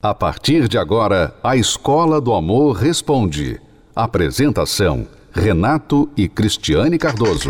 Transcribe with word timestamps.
A 0.00 0.14
partir 0.14 0.68
de 0.68 0.78
agora, 0.78 1.34
a 1.42 1.56
Escola 1.56 2.20
do 2.20 2.32
Amor 2.32 2.76
Responde. 2.76 3.60
Apresentação: 3.96 5.08
Renato 5.32 6.08
e 6.16 6.28
Cristiane 6.28 6.96
Cardoso. 6.96 7.48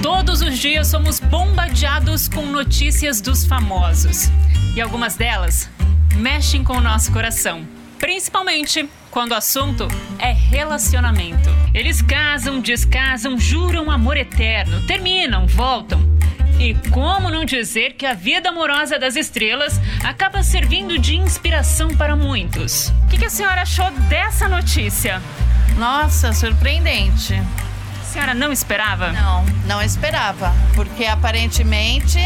Todos 0.00 0.40
os 0.40 0.56
dias 0.56 0.86
somos 0.86 1.18
bombardeados 1.18 2.28
com 2.28 2.46
notícias 2.46 3.20
dos 3.20 3.44
famosos. 3.44 4.28
E 4.76 4.80
algumas 4.80 5.16
delas 5.16 5.68
mexem 6.14 6.62
com 6.62 6.74
o 6.74 6.80
nosso 6.80 7.10
coração. 7.10 7.79
Principalmente 8.00 8.88
quando 9.10 9.32
o 9.32 9.34
assunto 9.34 9.86
é 10.18 10.32
relacionamento. 10.32 11.50
Eles 11.74 12.00
casam, 12.00 12.58
descasam, 12.58 13.38
juram 13.38 13.90
amor 13.90 14.16
eterno, 14.16 14.84
terminam, 14.86 15.46
voltam. 15.46 16.00
E 16.58 16.74
como 16.90 17.30
não 17.30 17.44
dizer 17.44 17.92
que 17.92 18.06
a 18.06 18.14
vida 18.14 18.48
amorosa 18.48 18.98
das 18.98 19.16
estrelas 19.16 19.78
acaba 20.02 20.42
servindo 20.42 20.98
de 20.98 21.14
inspiração 21.14 21.94
para 21.94 22.16
muitos? 22.16 22.92
O 23.04 23.08
que, 23.08 23.24
a 23.24 23.30
senhora 23.30 23.62
achou 23.62 23.90
dessa 24.08 24.48
notícia? 24.48 25.22
Nossa, 25.76 26.32
surpreendente. 26.32 27.34
A 27.34 28.04
senhora 28.04 28.34
não 28.34 28.50
esperava? 28.50 29.12
Não, 29.12 29.44
não 29.66 29.82
esperava. 29.82 30.54
Porque 30.74 31.04
aparentemente 31.04 32.18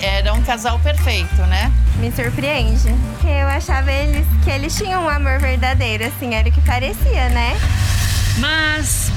era 0.00 0.32
um 0.32 0.42
casal 0.42 0.78
perfeito, 0.80 1.42
né? 1.42 1.72
Me 1.98 2.10
surpreende. 2.12 2.88
Eu 3.24 3.48
achava 3.48 3.90
eles 3.90 4.26
que 4.44 4.50
eles 4.50 4.76
tinham 4.76 5.04
um 5.04 5.08
amor 5.08 5.38
verdadeiro, 5.38 6.04
assim, 6.04 6.34
era 6.34 6.48
o 6.48 6.52
que 6.52 6.60
parecia, 6.60 7.28
né? 7.30 7.56
Mas 8.38 9.10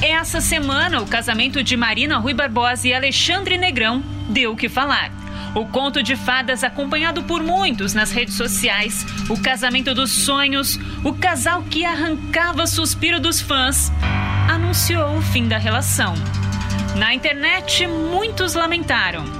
essa 0.00 0.40
semana 0.40 1.00
o 1.00 1.06
casamento 1.06 1.62
de 1.62 1.76
Marina 1.76 2.18
Rui 2.18 2.32
Barbosa 2.32 2.86
e 2.86 2.94
Alexandre 2.94 3.58
Negrão 3.58 4.02
deu 4.28 4.52
o 4.52 4.56
que 4.56 4.68
falar. 4.68 5.10
O 5.54 5.66
conto 5.66 6.02
de 6.02 6.14
fadas 6.14 6.62
acompanhado 6.62 7.22
por 7.24 7.42
muitos 7.42 7.94
nas 7.94 8.12
redes 8.12 8.34
sociais, 8.34 9.04
o 9.28 9.40
casamento 9.40 9.94
dos 9.94 10.10
sonhos, 10.10 10.78
o 11.02 11.14
casal 11.14 11.62
que 11.62 11.84
arrancava 11.84 12.66
suspiro 12.66 13.18
dos 13.18 13.40
fãs, 13.40 13.90
anunciou 14.48 15.16
o 15.16 15.22
fim 15.22 15.48
da 15.48 15.58
relação. 15.58 16.14
Na 16.94 17.14
internet, 17.14 17.86
muitos 17.86 18.54
lamentaram. 18.54 19.37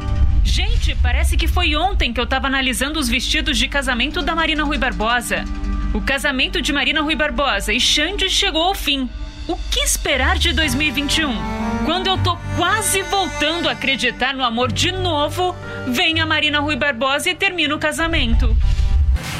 Gente, 0.48 0.96
parece 1.02 1.36
que 1.36 1.46
foi 1.46 1.76
ontem 1.76 2.10
que 2.10 2.18
eu 2.18 2.24
estava 2.24 2.46
analisando 2.46 2.98
os 2.98 3.06
vestidos 3.06 3.58
de 3.58 3.68
casamento 3.68 4.22
da 4.22 4.34
Marina 4.34 4.64
Rui 4.64 4.78
Barbosa. 4.78 5.44
O 5.92 6.00
casamento 6.00 6.62
de 6.62 6.72
Marina 6.72 7.02
Rui 7.02 7.14
Barbosa 7.14 7.70
e 7.70 7.78
Xande 7.78 8.30
chegou 8.30 8.62
ao 8.62 8.74
fim. 8.74 9.10
O 9.46 9.56
que 9.70 9.80
esperar 9.80 10.38
de 10.38 10.54
2021? 10.54 11.36
Quando 11.84 12.06
eu 12.06 12.16
tô 12.16 12.38
quase 12.56 13.02
voltando 13.02 13.68
a 13.68 13.72
acreditar 13.72 14.32
no 14.32 14.42
amor 14.42 14.72
de 14.72 14.90
novo, 14.90 15.54
vem 15.86 16.18
a 16.18 16.24
Marina 16.24 16.60
Rui 16.60 16.76
Barbosa 16.76 17.28
e 17.28 17.34
termina 17.34 17.74
o 17.74 17.78
casamento. 17.78 18.56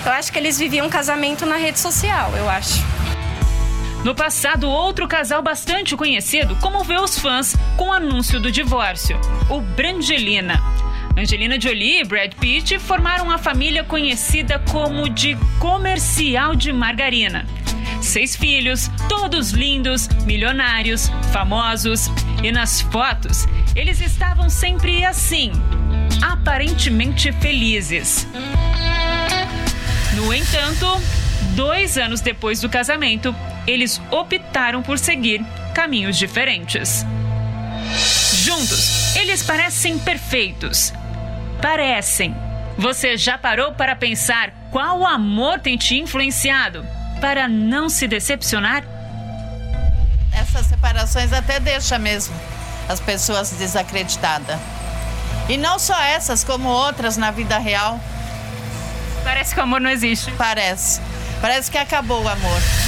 Eu 0.04 0.12
acho 0.12 0.30
que 0.30 0.38
eles 0.38 0.58
viviam 0.58 0.86
um 0.86 0.90
casamento 0.90 1.46
na 1.46 1.56
rede 1.56 1.78
social, 1.78 2.30
eu 2.36 2.50
acho. 2.50 2.84
No 4.04 4.14
passado, 4.14 4.68
outro 4.68 5.08
casal 5.08 5.40
bastante 5.42 5.96
conhecido 5.96 6.54
comoveu 6.56 7.02
os 7.02 7.18
fãs 7.18 7.56
com 7.78 7.88
o 7.88 7.92
anúncio 7.92 8.38
do 8.38 8.52
divórcio, 8.52 9.18
o 9.48 9.60
Brangelina. 9.62 10.62
Angelina 11.18 11.60
Jolie 11.60 12.02
e 12.02 12.04
Brad 12.04 12.32
Pitt 12.34 12.78
formaram 12.78 13.28
a 13.28 13.38
família 13.38 13.82
conhecida 13.82 14.60
como 14.70 15.08
de 15.08 15.36
comercial 15.58 16.54
de 16.54 16.72
margarina. 16.72 17.44
Seis 18.00 18.36
filhos, 18.36 18.88
todos 19.08 19.50
lindos, 19.50 20.06
milionários, 20.24 21.10
famosos. 21.32 22.08
E 22.40 22.52
nas 22.52 22.82
fotos, 22.82 23.46
eles 23.74 24.00
estavam 24.00 24.48
sempre 24.48 25.04
assim, 25.04 25.50
aparentemente 26.22 27.32
felizes. 27.32 28.24
No 30.14 30.32
entanto, 30.32 30.86
dois 31.56 31.98
anos 31.98 32.20
depois 32.20 32.60
do 32.60 32.68
casamento, 32.68 33.34
eles 33.66 34.00
optaram 34.12 34.82
por 34.82 35.00
seguir 35.00 35.44
caminhos 35.74 36.16
diferentes. 36.16 37.04
Juntos, 38.44 39.16
eles 39.16 39.42
parecem 39.42 39.98
perfeitos, 39.98 40.92
parecem. 41.60 42.34
Você 42.76 43.16
já 43.16 43.36
parou 43.36 43.72
para 43.72 43.96
pensar 43.96 44.50
qual 44.70 45.04
amor 45.04 45.58
tem 45.58 45.76
te 45.76 45.98
influenciado 45.98 46.86
para 47.20 47.48
não 47.48 47.88
se 47.88 48.06
decepcionar? 48.06 48.84
Essas 50.32 50.66
separações 50.66 51.32
até 51.32 51.58
deixa 51.58 51.98
mesmo 51.98 52.34
as 52.88 53.00
pessoas 53.00 53.50
desacreditadas. 53.50 54.58
E 55.48 55.56
não 55.56 55.78
só 55.78 55.98
essas, 56.00 56.44
como 56.44 56.68
outras 56.68 57.16
na 57.16 57.30
vida 57.30 57.58
real. 57.58 57.98
Parece 59.24 59.54
que 59.54 59.60
o 59.60 59.62
amor 59.62 59.80
não 59.80 59.90
existe. 59.90 60.30
Parece. 60.32 61.00
Parece 61.40 61.70
que 61.70 61.78
acabou 61.78 62.22
o 62.22 62.28
amor. 62.28 62.87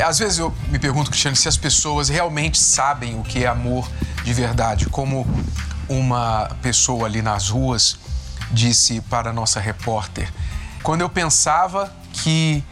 Às 0.00 0.18
vezes 0.18 0.38
eu 0.38 0.54
me 0.68 0.78
pergunto, 0.78 1.10
Cristiano, 1.10 1.36
se 1.36 1.48
as 1.48 1.56
pessoas 1.56 2.08
realmente 2.08 2.58
sabem 2.58 3.18
o 3.18 3.22
que 3.22 3.44
é 3.44 3.46
amor 3.46 3.90
de 4.24 4.32
verdade. 4.32 4.86
Como 4.86 5.26
uma 5.88 6.50
pessoa 6.62 7.06
ali 7.06 7.20
nas 7.20 7.50
ruas 7.50 7.98
disse 8.50 9.00
para 9.02 9.30
a 9.30 9.32
nossa 9.32 9.60
repórter, 9.60 10.32
quando 10.82 11.00
eu 11.00 11.08
pensava 11.08 11.92
que 12.12 12.62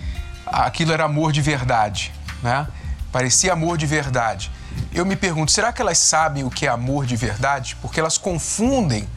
aquilo 0.47 0.93
era 0.93 1.05
amor 1.05 1.33
de 1.33 1.41
verdade, 1.41 2.13
né? 2.43 2.67
Parecia 3.13 3.53
amor 3.53 3.77
de 3.77 3.87
verdade. 3.87 4.51
Eu 4.93 5.05
me 5.05 5.17
pergunto, 5.17 5.51
será 5.51 5.73
que 5.73 5.83
elas 5.83 5.99
sabem 5.99 6.45
o 6.45 6.51
que 6.51 6.67
é 6.67 6.69
amor 6.69 7.07
de 7.07 7.17
verdade? 7.17 7.77
Porque 7.83 7.99
elas 7.99 8.17
confundem 8.17 9.09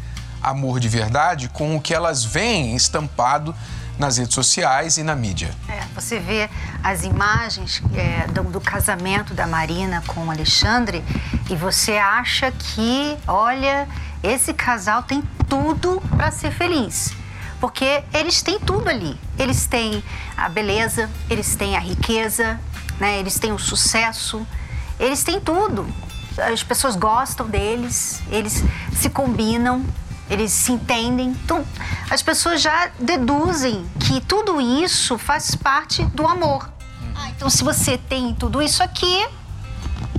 amor 0.42 0.80
de 0.80 0.90
verdade 0.90 1.48
com 1.50 1.76
o 1.76 1.82
que 1.82 1.94
elas 1.94 2.24
veem 2.24 2.76
estampado 2.76 3.56
nas 3.98 4.18
redes 4.18 4.34
sociais 4.34 4.98
e 4.98 5.04
na 5.04 5.16
mídia. 5.16 5.54
É, 5.70 5.82
você 5.94 6.20
vê 6.20 6.50
as 6.84 7.04
imagens 7.04 7.82
é, 7.96 8.28
do, 8.28 8.44
do, 8.44 8.62
casamento 8.62 9.34
da 9.34 9.46
Marina 9.48 10.04
com 10.08 10.26
o 10.26 10.32
Alexandre 10.32 11.04
e 11.50 11.56
você 11.56 11.98
acha 11.98 12.52
que, 12.52 13.16
olha, 13.28 13.88
esse 14.22 14.54
casal 14.54 15.04
tem 15.04 15.24
tudo 15.48 16.02
para 16.16 16.32
ser 16.32 16.52
feliz. 16.52 17.14
Porque 17.60 18.04
eles 18.14 18.42
têm 18.42 18.60
tudo 18.60 18.90
ali. 18.90 19.18
Eles 19.38 19.66
têm 19.66 20.04
a 20.36 20.50
beleza, 20.50 21.10
eles 21.30 21.56
têm 21.56 21.78
a 21.78 21.80
riqueza, 21.80 22.60
né? 23.00 23.20
eles 23.20 23.40
têm 23.40 23.54
o 23.54 23.60
sucesso, 23.60 24.46
eles 25.00 25.24
têm 25.24 25.40
tudo. 25.40 25.88
As 26.38 26.64
pessoas 26.64 26.96
gostam 26.96 27.48
deles, 27.48 28.22
eles 28.30 28.64
se 28.94 29.10
combinam, 29.10 29.86
eles 30.30 30.52
se 30.52 30.72
entendem. 30.72 31.28
Então, 31.28 31.66
as 32.10 32.22
pessoas 32.22 32.62
já 32.62 32.90
deduzem 33.00 33.86
que 34.00 34.22
tudo 34.22 34.60
isso 34.62 35.18
faz 35.18 35.56
parte 35.56 36.04
do 36.06 36.26
amor. 36.28 36.70
Ah, 37.16 37.30
então, 37.30 37.50
se 37.50 37.64
você 37.64 37.98
tem 37.98 38.34
tudo 38.34 38.62
isso 38.62 38.82
aqui, 38.82 39.28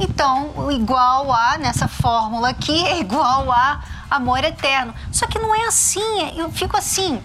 então 0.00 0.70
igual 0.70 1.32
a, 1.32 1.59
nessa 1.59 1.88
fórmula 1.88 2.50
aqui, 2.50 2.84
é 2.87 3.00
igual 3.00 3.50
a 3.50 3.82
amor 4.10 4.44
eterno. 4.44 4.94
Só 5.10 5.26
que 5.26 5.38
não 5.38 5.54
é 5.54 5.66
assim. 5.66 6.32
Eu 6.36 6.50
fico 6.50 6.76
assim, 6.76 7.21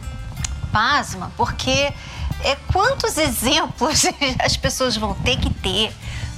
pasma, 0.72 1.31
porque 1.38 1.94
é, 2.44 2.56
quantos 2.72 3.17
exemplos 3.17 4.06
as 4.44 4.57
pessoas 4.57 4.96
vão 4.96 5.13
ter 5.13 5.38
que 5.38 5.53
ter 5.53 5.94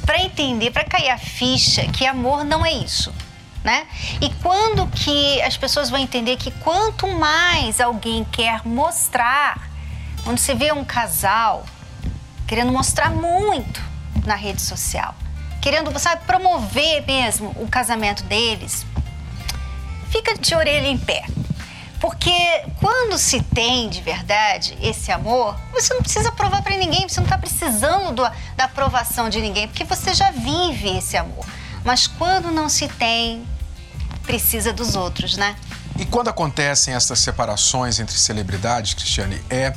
para 0.06 0.22
entender, 0.22 0.72
para 0.72 0.84
cair 0.84 1.09
a 1.09 1.18
ficha 1.18 1.84
que 1.88 2.06
amor 2.06 2.44
não 2.44 2.66
é 2.66 2.73
isso 2.73 3.13
né? 3.64 3.88
E 4.20 4.30
quando 4.42 4.88
que 4.88 5.42
as 5.42 5.56
pessoas 5.58 5.90
vão 5.90 6.00
entender 6.00 6.38
que 6.38 6.52
quanto 6.52 7.08
mais 7.08 7.80
alguém 7.80 8.24
quer 8.24 8.66
mostrar, 8.66 9.70
quando 10.24 10.38
você 10.38 10.56
vê 10.56 10.72
um 10.72 10.84
casal 10.84 11.66
querendo 12.48 12.72
mostrar 12.72 13.10
muito 13.10 13.82
na 14.26 14.36
rede 14.36 14.62
social, 14.62 15.16
querendo, 15.62 15.97
sabe, 16.00 16.24
promover 16.26 17.06
mesmo 17.06 17.50
o 17.58 17.68
casamento 17.68 18.24
deles, 18.24 18.85
fica 20.09 20.38
de 20.38 20.53
orelha 20.53 20.88
em 20.88 20.97
pé. 20.97 21.24
Porque 22.00 22.34
quando 22.80 23.18
se 23.20 23.44
tem 23.44 23.88
de 23.88 24.02
verdade 24.02 24.76
esse 24.82 25.12
amor, 25.12 25.56
você 25.72 25.94
não 25.94 26.02
precisa 26.02 26.32
provar 26.32 26.64
para 26.64 26.76
ninguém, 26.76 27.08
você 27.08 27.20
não 27.20 27.28
está 27.28 27.38
precisando 27.38 28.12
do, 28.12 28.24
da 28.56 28.64
aprovação 28.66 29.30
de 29.30 29.40
ninguém, 29.40 29.68
porque 29.68 29.84
você 29.84 30.12
já 30.14 30.32
vive 30.32 30.97
esse 30.97 31.16
amor. 31.16 31.46
Mas 31.84 32.08
quando 32.08 32.52
não 32.52 32.68
se 32.68 32.88
tem, 32.88 33.46
precisa 34.32 34.72
dos 34.72 34.96
outros, 34.96 35.36
né? 35.36 35.58
E 36.00 36.06
quando 36.06 36.30
acontecem 36.30 36.94
essas 36.94 37.20
separações 37.20 38.00
entre 38.00 38.18
celebridades, 38.18 38.94
Cristiane, 38.94 39.42
é, 39.50 39.74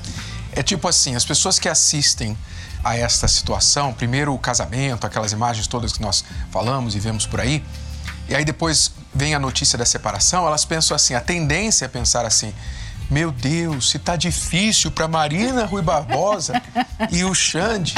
é 0.53 0.63
tipo 0.63 0.87
assim, 0.87 1.17
as 1.17 1.25
pessoas 1.25 1.59
que 1.59 1.69
assistem 1.69 2.39
a 2.85 2.97
esta 2.97 3.27
situação, 3.27 3.93
primeiro 3.93 4.33
o 4.33 4.39
casamento, 4.39 5.09
aquelas 5.09 5.33
imagens 5.33 5.67
todas 5.67 5.93
que 5.93 6.01
nós 6.01 6.25
falamos 6.53 6.95
e 6.95 7.01
vemos 7.01 7.27
por 7.27 7.41
aí, 7.41 7.65
e 8.29 8.35
aí 8.35 8.45
depois 8.45 8.93
vem 9.13 9.35
a 9.35 9.41
notícia 9.41 9.77
da 9.77 9.85
separação, 9.85 10.47
elas 10.47 10.65
pensam 10.65 10.95
assim, 10.95 11.15
a 11.15 11.21
tendência 11.21 11.87
é 11.87 11.89
pensar 11.89 12.25
assim, 12.25 12.55
Meu 13.11 13.31
Deus, 13.31 13.91
se 13.91 13.99
tá 13.99 14.17
difícil 14.17 14.91
para 14.91 15.07
Marina 15.07 15.67
Rui 15.67 15.83
Barbosa 15.83 16.61
e 17.11 17.25
o 17.25 17.35
Xande. 17.35 17.95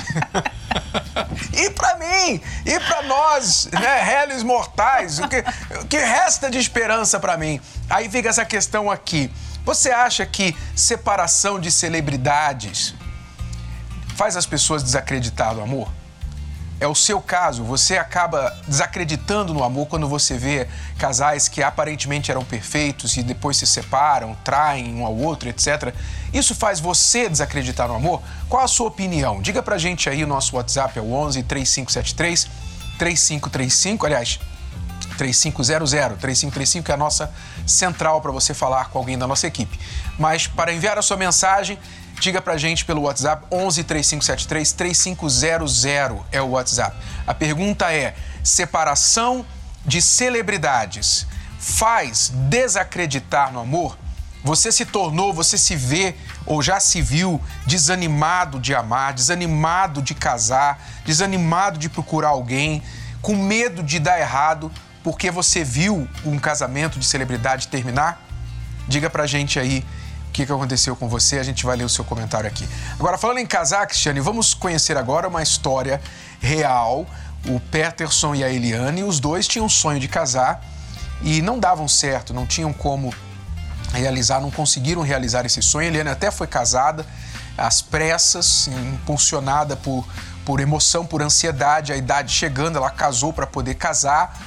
e 1.54 1.70
para 1.70 1.96
mim, 1.96 2.40
e 2.64 2.80
para 2.80 3.02
nós, 3.02 3.68
né, 3.72 4.02
réis 4.02 4.42
mortais, 4.42 5.18
o 5.18 5.28
que, 5.28 5.44
o 5.80 5.86
que 5.86 5.98
resta 5.98 6.50
de 6.50 6.58
esperança 6.58 7.20
para 7.20 7.36
mim? 7.36 7.60
Aí 7.88 8.10
fica 8.10 8.28
essa 8.28 8.44
questão 8.44 8.90
aqui. 8.90 9.30
Você 9.64 9.90
acha 9.90 10.24
que 10.26 10.54
separação 10.74 11.58
de 11.58 11.70
celebridades 11.70 12.94
faz 14.16 14.36
as 14.36 14.46
pessoas 14.46 14.82
desacreditar 14.82 15.54
no 15.54 15.62
amor? 15.62 15.90
É 16.78 16.86
o 16.86 16.94
seu 16.94 17.20
caso, 17.20 17.64
você 17.64 17.96
acaba 17.96 18.54
desacreditando 18.68 19.54
no 19.54 19.64
amor 19.64 19.86
quando 19.86 20.06
você 20.06 20.36
vê 20.36 20.68
casais 20.98 21.48
que 21.48 21.62
aparentemente 21.62 22.30
eram 22.30 22.44
perfeitos 22.44 23.16
e 23.16 23.22
depois 23.22 23.56
se 23.56 23.66
separam, 23.66 24.36
traem 24.44 24.94
um 24.94 25.06
ao 25.06 25.16
outro, 25.16 25.48
etc. 25.48 25.94
Isso 26.34 26.54
faz 26.54 26.78
você 26.78 27.28
desacreditar 27.28 27.88
no 27.88 27.94
amor? 27.94 28.22
Qual 28.48 28.62
a 28.62 28.68
sua 28.68 28.88
opinião? 28.88 29.40
Diga 29.40 29.62
pra 29.62 29.78
gente 29.78 30.10
aí, 30.10 30.22
o 30.22 30.26
nosso 30.26 30.56
WhatsApp 30.56 30.98
é 30.98 31.02
o 31.02 31.12
11 31.12 31.42
3573 31.44 32.48
3535, 32.98 34.06
aliás, 34.06 34.38
3500, 35.16 35.90
3535 36.18 36.84
que 36.84 36.90
é 36.90 36.94
a 36.94 36.98
nossa 36.98 37.32
central 37.66 38.20
para 38.20 38.30
você 38.30 38.52
falar 38.52 38.90
com 38.90 38.98
alguém 38.98 39.16
da 39.16 39.26
nossa 39.26 39.46
equipe. 39.46 39.78
Mas 40.18 40.46
para 40.46 40.72
enviar 40.72 40.98
a 40.98 41.02
sua 41.02 41.16
mensagem, 41.16 41.78
Diga 42.20 42.40
pra 42.40 42.56
gente 42.56 42.84
pelo 42.84 43.02
WhatsApp 43.02 43.46
11 43.52 43.84
3573 43.84 44.72
3500 44.72 45.84
é 46.32 46.40
o 46.40 46.50
WhatsApp. 46.50 46.96
A 47.26 47.34
pergunta 47.34 47.92
é: 47.92 48.14
separação 48.42 49.44
de 49.84 50.00
celebridades 50.00 51.26
faz 51.58 52.32
desacreditar 52.48 53.52
no 53.52 53.60
amor? 53.60 53.98
Você 54.42 54.70
se 54.70 54.84
tornou, 54.84 55.32
você 55.32 55.58
se 55.58 55.74
vê 55.74 56.14
ou 56.46 56.62
já 56.62 56.78
se 56.78 57.02
viu 57.02 57.40
desanimado 57.66 58.60
de 58.60 58.74
amar, 58.74 59.12
desanimado 59.12 60.00
de 60.00 60.14
casar, 60.14 60.80
desanimado 61.04 61.78
de 61.78 61.88
procurar 61.88 62.28
alguém, 62.28 62.82
com 63.20 63.34
medo 63.34 63.82
de 63.82 63.98
dar 63.98 64.20
errado 64.20 64.70
porque 65.02 65.30
você 65.30 65.62
viu 65.62 66.08
um 66.24 66.38
casamento 66.38 66.98
de 66.98 67.06
celebridade 67.06 67.68
terminar? 67.68 68.20
Diga 68.88 69.10
pra 69.10 69.26
gente 69.26 69.58
aí 69.58 69.84
que, 70.36 70.44
que 70.44 70.52
aconteceu 70.52 70.94
com 70.94 71.08
você. 71.08 71.38
A 71.38 71.42
gente 71.42 71.64
vai 71.64 71.76
ler 71.76 71.84
o 71.84 71.88
seu 71.88 72.04
comentário 72.04 72.46
aqui. 72.46 72.68
Agora, 72.98 73.16
falando 73.16 73.38
em 73.38 73.46
casar, 73.46 73.86
Cristiane, 73.86 74.20
vamos 74.20 74.52
conhecer 74.52 74.96
agora 74.96 75.26
uma 75.26 75.42
história 75.42 76.00
real. 76.40 77.06
O 77.48 77.58
Peterson 77.58 78.34
e 78.34 78.44
a 78.44 78.50
Eliane, 78.50 79.02
os 79.02 79.18
dois 79.18 79.48
tinham 79.48 79.66
um 79.66 79.68
sonho 79.68 79.98
de 79.98 80.08
casar 80.08 80.62
e 81.22 81.40
não 81.40 81.58
davam 81.58 81.88
certo, 81.88 82.34
não 82.34 82.44
tinham 82.44 82.72
como 82.72 83.14
realizar, 83.92 84.40
não 84.40 84.50
conseguiram 84.50 85.00
realizar 85.00 85.46
esse 85.46 85.62
sonho. 85.62 85.86
A 85.86 85.88
Eliane 85.88 86.10
até 86.10 86.30
foi 86.30 86.46
casada 86.46 87.06
às 87.56 87.80
pressas, 87.80 88.68
impulsionada 88.68 89.74
por, 89.76 90.06
por 90.44 90.60
emoção, 90.60 91.06
por 91.06 91.22
ansiedade, 91.22 91.92
a 91.92 91.96
idade 91.96 92.32
chegando, 92.32 92.76
ela 92.76 92.90
casou 92.90 93.32
para 93.32 93.46
poder 93.46 93.74
casar, 93.74 94.38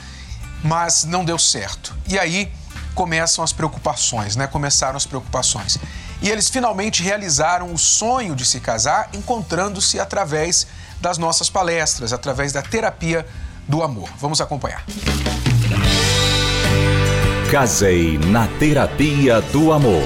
mas 0.62 1.04
não 1.04 1.26
deu 1.26 1.40
certo. 1.40 1.96
E 2.06 2.20
aí 2.20 2.52
começam 3.00 3.42
as 3.42 3.54
preocupações, 3.54 4.36
né? 4.36 4.46
Começaram 4.46 4.98
as 4.98 5.06
preocupações. 5.06 5.78
E 6.22 6.30
eles 6.30 6.50
finalmente 6.50 7.02
realizaram 7.02 7.74
o 7.74 7.78
sonho 7.78 8.36
de 8.36 8.46
se 8.46 8.60
casar, 8.60 9.08
encontrando-se 9.14 9.98
através 9.98 10.68
das 11.00 11.18
nossas 11.18 11.50
palestras, 11.50 12.12
através 12.12 12.52
da 12.52 12.62
terapia 12.62 13.26
do 13.66 13.82
amor. 13.82 14.10
Vamos 14.20 14.42
acompanhar. 14.42 14.84
Casei 17.50 18.18
na 18.18 18.48
terapia 18.60 19.40
do 19.44 19.72
amor. 19.72 20.04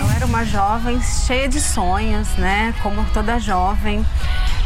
Eu 0.00 0.10
era 0.16 0.26
uma 0.26 0.44
jovem 0.44 1.00
cheia 1.00 1.48
de 1.48 1.60
sonhos, 1.60 2.28
né? 2.36 2.74
Como 2.82 3.04
toda 3.12 3.38
jovem. 3.38 4.04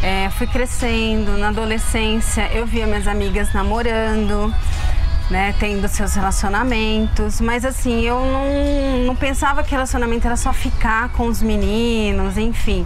É, 0.03 0.29
fui 0.31 0.49
crescendo, 0.49 1.39
na 1.39 1.49
adolescência 1.51 2.51
eu 2.53 2.67
via 2.67 2.87
minhas 2.89 3.07
amigas 3.07 3.53
namorando, 3.55 4.53
né, 5.31 5.55
tendo 5.61 5.87
seus 5.87 6.15
relacionamentos, 6.15 7.41
mas 7.41 7.65
assim, 7.65 8.01
eu 8.03 8.19
não, 8.19 9.07
não 9.07 9.17
pensava 9.17 9.63
que 9.63 9.71
relacionamento 9.71 10.27
era 10.27 10.37
só 10.37 10.53
ficar 10.53 11.11
com 11.11 11.29
os 11.29 11.41
meninos, 11.41 12.37
enfim. 12.37 12.85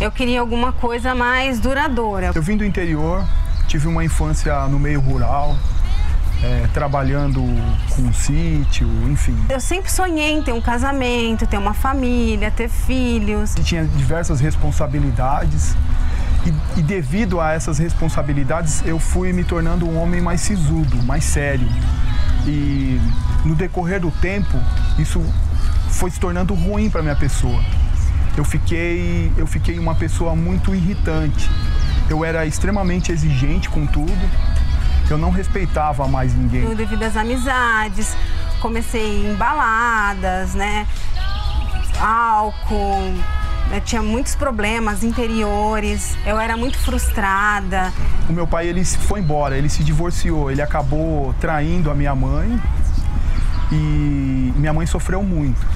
Eu 0.00 0.12
queria 0.12 0.40
alguma 0.40 0.72
coisa 0.72 1.16
mais 1.16 1.58
duradoura. 1.58 2.30
Eu 2.32 2.42
vim 2.42 2.56
do 2.56 2.64
interior, 2.64 3.24
tive 3.66 3.88
uma 3.88 4.04
infância 4.04 4.54
no 4.68 4.78
meio 4.78 5.00
rural, 5.00 5.56
é, 6.42 6.68
trabalhando 6.72 7.42
com 7.90 8.12
sítio, 8.12 8.88
enfim. 9.10 9.36
Eu 9.48 9.60
sempre 9.60 9.90
sonhei 9.90 10.32
em 10.32 10.42
ter 10.42 10.52
um 10.52 10.60
casamento, 10.60 11.46
ter 11.46 11.58
uma 11.58 11.74
família, 11.74 12.50
ter 12.50 12.68
filhos. 12.68 13.54
E 13.56 13.62
tinha 13.62 13.84
diversas 13.84 14.40
responsabilidades. 14.40 15.76
E, 16.44 16.80
e, 16.80 16.82
devido 16.82 17.40
a 17.40 17.52
essas 17.52 17.78
responsabilidades, 17.78 18.82
eu 18.84 18.98
fui 18.98 19.32
me 19.32 19.44
tornando 19.44 19.88
um 19.88 20.00
homem 20.00 20.20
mais 20.20 20.40
sisudo, 20.40 21.02
mais 21.04 21.24
sério. 21.24 21.68
E 22.46 23.00
no 23.44 23.54
decorrer 23.54 24.00
do 24.00 24.10
tempo, 24.10 24.58
isso 24.98 25.24
foi 25.90 26.10
se 26.10 26.18
tornando 26.18 26.54
ruim 26.54 26.90
para 26.90 27.02
minha 27.02 27.14
pessoa. 27.14 27.62
Eu 28.36 28.44
fiquei, 28.44 29.30
eu 29.36 29.46
fiquei 29.46 29.78
uma 29.78 29.94
pessoa 29.94 30.34
muito 30.34 30.74
irritante. 30.74 31.48
Eu 32.08 32.24
era 32.24 32.44
extremamente 32.46 33.12
exigente 33.12 33.68
com 33.68 33.86
tudo. 33.86 34.30
Eu 35.08 35.18
não 35.18 35.30
respeitava 35.30 36.08
mais 36.08 36.34
ninguém. 36.34 36.74
Devido 36.74 37.02
às 37.02 37.16
amizades, 37.16 38.16
comecei 38.60 39.30
em 39.30 39.34
baladas, 39.34 40.54
né? 40.54 40.86
Álcool, 42.00 43.14
eu 43.72 43.80
tinha 43.80 44.02
muitos 44.02 44.34
problemas 44.34 45.02
interiores, 45.02 46.16
eu 46.26 46.38
era 46.38 46.56
muito 46.58 46.78
frustrada. 46.78 47.90
O 48.28 48.32
meu 48.32 48.46
pai 48.46 48.68
ele 48.68 48.84
foi 48.84 49.20
embora, 49.20 49.56
ele 49.56 49.68
se 49.70 49.82
divorciou, 49.82 50.50
ele 50.50 50.60
acabou 50.60 51.34
traindo 51.40 51.90
a 51.90 51.94
minha 51.94 52.14
mãe 52.14 52.60
e 53.72 54.52
minha 54.56 54.74
mãe 54.74 54.86
sofreu 54.86 55.22
muito. 55.22 55.66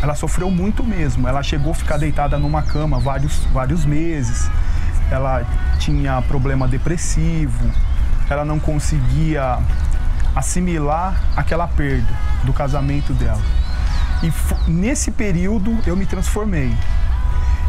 Ela 0.00 0.14
sofreu 0.14 0.50
muito 0.50 0.82
mesmo. 0.82 1.28
Ela 1.28 1.42
chegou 1.42 1.72
a 1.72 1.74
ficar 1.74 1.98
deitada 1.98 2.38
numa 2.38 2.62
cama 2.62 2.98
vários, 2.98 3.44
vários 3.52 3.84
meses. 3.84 4.50
Ela 5.10 5.46
tinha 5.78 6.20
problema 6.22 6.66
depressivo. 6.66 7.70
Ela 8.28 8.44
não 8.44 8.58
conseguia 8.58 9.58
assimilar 10.34 11.20
aquela 11.36 11.68
perda 11.68 12.12
do 12.42 12.52
casamento 12.52 13.12
dela. 13.12 13.61
E 14.22 14.70
nesse 14.70 15.10
período 15.10 15.76
eu 15.86 15.96
me 15.96 16.06
transformei. 16.06 16.72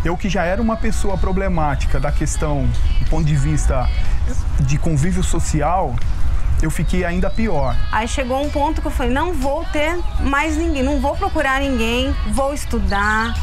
Eu 0.05 0.15
que 0.15 0.29
já 0.29 0.43
era 0.43 0.61
uma 0.61 0.75
pessoa 0.75 1.17
problemática 1.17 1.99
da 1.99 2.11
questão 2.11 2.69
do 2.99 3.09
ponto 3.09 3.25
de 3.25 3.35
vista 3.35 3.89
de 4.59 4.77
convívio 4.77 5.23
social, 5.23 5.95
eu 6.61 6.69
fiquei 6.69 7.03
ainda 7.03 7.29
pior. 7.29 7.75
Aí 7.91 8.07
chegou 8.07 8.43
um 8.43 8.49
ponto 8.49 8.81
que 8.81 8.87
eu 8.87 8.91
falei, 8.91 9.13
não 9.13 9.33
vou 9.33 9.65
ter 9.65 9.97
mais 10.19 10.57
ninguém, 10.57 10.83
não 10.83 10.99
vou 10.99 11.15
procurar 11.15 11.59
ninguém, 11.59 12.13
vou 12.31 12.53
estudar, 12.53 13.33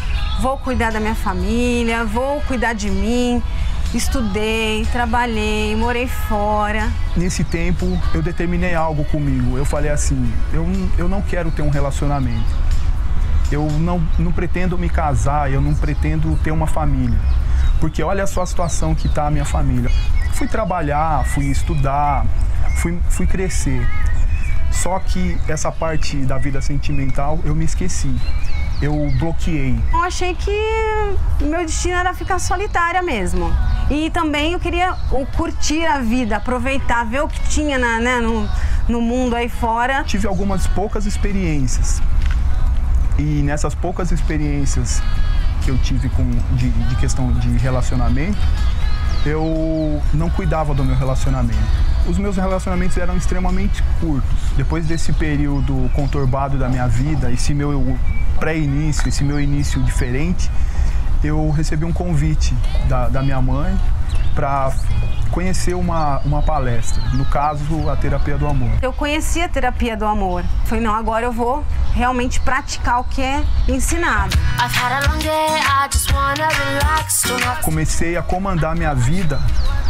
vou 0.40 0.56
cuidar 0.58 0.92
da 0.92 1.00
minha 1.00 1.14
família, 1.14 2.04
vou 2.04 2.40
cuidar 2.42 2.74
de 2.74 2.90
mim. 2.90 3.42
Estudei, 3.92 4.86
trabalhei, 4.92 5.74
morei 5.74 6.06
fora. 6.06 6.88
Nesse 7.16 7.42
tempo, 7.42 8.00
eu 8.14 8.22
determinei 8.22 8.72
algo 8.72 9.04
comigo. 9.06 9.58
Eu 9.58 9.64
falei 9.64 9.90
assim: 9.90 10.32
eu, 10.52 10.64
eu 10.96 11.08
não 11.08 11.20
quero 11.20 11.50
ter 11.50 11.62
um 11.62 11.70
relacionamento 11.70 12.69
eu 13.50 13.68
não, 13.70 14.00
não 14.18 14.32
pretendo 14.32 14.78
me 14.78 14.88
casar, 14.88 15.50
eu 15.52 15.60
não 15.60 15.74
pretendo 15.74 16.38
ter 16.42 16.52
uma 16.52 16.66
família. 16.66 17.18
Porque 17.80 18.02
olha 18.02 18.26
só 18.26 18.42
a 18.42 18.46
situação 18.46 18.94
que 18.94 19.06
está 19.06 19.26
a 19.26 19.30
minha 19.30 19.44
família. 19.44 19.90
Fui 20.34 20.46
trabalhar, 20.46 21.24
fui 21.26 21.46
estudar, 21.46 22.24
fui, 22.76 22.98
fui 23.08 23.26
crescer. 23.26 23.86
Só 24.70 24.98
que 25.00 25.36
essa 25.48 25.72
parte 25.72 26.16
da 26.18 26.38
vida 26.38 26.60
sentimental 26.60 27.40
eu 27.44 27.54
me 27.54 27.64
esqueci. 27.64 28.14
Eu 28.80 28.94
bloqueei. 29.18 29.78
Eu 29.92 30.02
achei 30.02 30.34
que 30.34 30.50
meu 31.40 31.66
destino 31.66 31.94
era 31.94 32.14
ficar 32.14 32.38
solitária 32.38 33.02
mesmo. 33.02 33.52
E 33.90 34.08
também 34.10 34.52
eu 34.52 34.60
queria 34.60 34.94
curtir 35.36 35.84
a 35.84 35.98
vida, 35.98 36.36
aproveitar, 36.36 37.04
ver 37.04 37.22
o 37.22 37.28
que 37.28 37.40
tinha 37.48 37.78
na, 37.78 37.98
né, 37.98 38.20
no, 38.20 38.48
no 38.88 39.02
mundo 39.02 39.34
aí 39.36 39.48
fora. 39.48 40.04
Tive 40.04 40.26
algumas 40.26 40.66
poucas 40.68 41.04
experiências 41.04 42.00
e 43.20 43.42
nessas 43.42 43.74
poucas 43.74 44.10
experiências 44.10 45.02
que 45.62 45.70
eu 45.70 45.78
tive 45.78 46.08
com, 46.10 46.24
de, 46.56 46.70
de 46.70 46.96
questão 46.96 47.30
de 47.32 47.48
relacionamento, 47.58 48.38
eu 49.26 50.00
não 50.14 50.30
cuidava 50.30 50.74
do 50.74 50.82
meu 50.82 50.96
relacionamento. 50.96 51.58
Os 52.08 52.16
meus 52.16 52.36
relacionamentos 52.36 52.96
eram 52.96 53.16
extremamente 53.16 53.82
curtos. 54.00 54.38
Depois 54.56 54.86
desse 54.86 55.12
período 55.12 55.90
conturbado 55.92 56.56
da 56.56 56.68
minha 56.68 56.88
vida, 56.88 57.30
esse 57.30 57.52
meu 57.52 57.98
pré-início, 58.38 59.06
esse 59.06 59.22
meu 59.22 59.38
início 59.38 59.82
diferente, 59.82 60.50
eu 61.22 61.50
recebi 61.50 61.84
um 61.84 61.92
convite 61.92 62.54
da, 62.88 63.08
da 63.08 63.22
minha 63.22 63.40
mãe 63.40 63.78
para 64.34 64.72
conhecer 65.30 65.74
uma, 65.74 66.18
uma 66.20 66.42
palestra, 66.42 67.02
no 67.12 67.24
caso, 67.24 67.88
a 67.88 67.96
terapia 67.96 68.36
do 68.36 68.46
amor. 68.46 68.70
Eu 68.82 68.92
conheci 68.92 69.40
a 69.40 69.48
terapia 69.48 69.96
do 69.96 70.04
amor. 70.04 70.44
Falei, 70.64 70.82
não, 70.82 70.94
agora 70.94 71.24
eu 71.24 71.32
vou 71.32 71.64
realmente 71.92 72.40
praticar 72.40 73.00
o 73.00 73.04
que 73.04 73.22
é 73.22 73.44
ensinado. 73.68 74.36
Comecei 77.62 78.16
a 78.16 78.22
comandar 78.22 78.74
minha 78.74 78.94
vida 78.94 79.40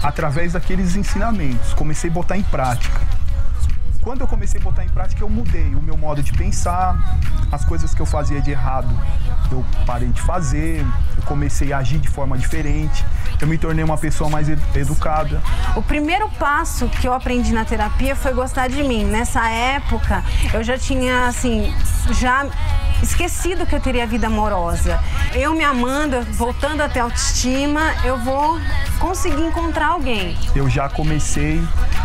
através 0.03 0.53
daqueles 0.53 0.97
ensinamentos, 0.97 1.75
comecei 1.75 2.11
a 2.11 2.13
botar 2.13 2.37
em 2.37 2.43
prática. 2.43 3.01
Quando 4.03 4.23
eu 4.23 4.27
comecei 4.27 4.59
a 4.59 4.65
botar 4.65 4.83
em 4.83 4.89
prática, 4.89 5.23
eu 5.23 5.29
mudei 5.29 5.75
o 5.75 5.83
meu 5.83 5.97
modo 5.97 6.23
de 6.23 6.33
pensar, 6.33 6.99
as 7.53 7.65
coisas 7.67 7.95
que 7.95 8.01
eu 8.01 8.07
fazia 8.07 8.41
de 8.41 8.51
errado, 8.51 8.89
eu 9.53 9.65
parei 9.85 10.09
de 10.09 10.23
fazer, 10.23 10.85
eu 11.17 11.23
comecei 11.25 11.71
a 11.73 11.79
agir 11.79 11.99
de 11.99 12.09
forma 12.09 12.39
diferente, 12.39 13.05
eu 13.41 13.47
me 13.47 13.59
tornei 13.59 13.85
uma 13.85 13.99
pessoa 13.99 14.31
mais 14.31 14.49
educada. 14.75 15.43
O 15.77 15.83
primeiro 15.83 16.31
passo 16.39 16.89
que 16.89 17.07
eu 17.07 17.13
aprendi 17.13 17.53
na 17.53 17.65
terapia 17.65 18.17
foi 18.17 18.33
gostar 18.33 18.69
de 18.69 18.83
mim. 18.83 19.05
Nessa 19.05 19.47
época, 19.49 20.25
eu 20.55 20.65
já 20.65 20.79
tinha, 20.79 21.27
assim, 21.27 21.73
já 22.19 22.47
esquecido 23.03 23.67
que 23.67 23.75
eu 23.75 23.81
teria 23.81 24.07
vida 24.07 24.29
amorosa. 24.29 24.99
Eu 25.35 25.55
me 25.55 25.65
amando, 25.65 26.23
voltando 26.33 26.81
até 26.83 27.01
a 27.01 27.05
autoestima, 27.05 27.81
eu 28.05 28.19
vou 28.19 28.59
conseguir 28.99 29.43
encontrar 29.43 29.89
alguém. 29.89 30.37
Eu 30.55 30.69
já 30.69 30.89
comecei 30.89 31.63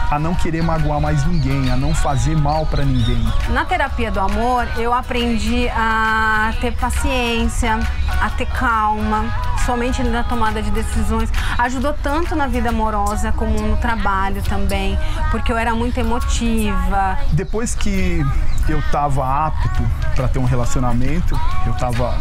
a 0.10 0.20
não 0.20 0.36
querer 0.36 0.64
magoar 0.64 1.00
mais 1.00 1.26
ninguém, 1.26 1.72
a 1.72 1.76
não 1.76 1.94
fazer 1.94 2.36
mal 2.38 2.66
para 2.66 2.84
ninguém. 2.84 3.24
Na 3.50 3.66
terapia 3.66 4.12
do 4.12 4.20
amor, 4.20 4.68
eu 4.78 4.94
aprendi 4.94 5.68
a 5.70 6.54
ter 6.62 6.72
paciência, 6.76 7.80
a 8.22 8.30
ter 8.30 8.46
calma, 8.46 9.26
somente 9.66 10.04
na 10.04 10.24
tomada 10.24 10.62
de 10.62 10.70
decisões. 10.72 11.30
Ajudou 11.58 11.94
tanto 11.94 12.36
na 12.36 12.48
vida 12.48 12.70
amorosa 12.70 13.32
como 13.32 13.60
no 13.60 13.78
trabalho 13.78 14.42
também, 14.44 14.98
porque 15.32 15.52
eu 15.52 15.58
era 15.58 15.74
muito 15.74 16.00
emotiva. 16.00 17.18
Depois 17.32 17.74
que 17.74 18.24
eu 18.70 18.80
estava 18.80 19.48
apto 19.48 19.84
para 20.16 20.28
ter 20.28 20.40
um 20.40 20.46
relacionamento, 20.46 21.40
eu 21.66 21.74
estava 21.74 22.16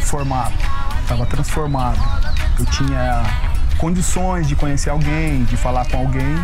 formado, 0.00 0.54
estava 1.02 1.26
transformado. 1.26 2.00
Eu 2.58 2.64
tinha 2.66 3.22
condições 3.76 4.48
de 4.48 4.56
conhecer 4.56 4.88
alguém, 4.88 5.44
de 5.44 5.56
falar 5.56 5.86
com 5.86 5.98
alguém 5.98 6.34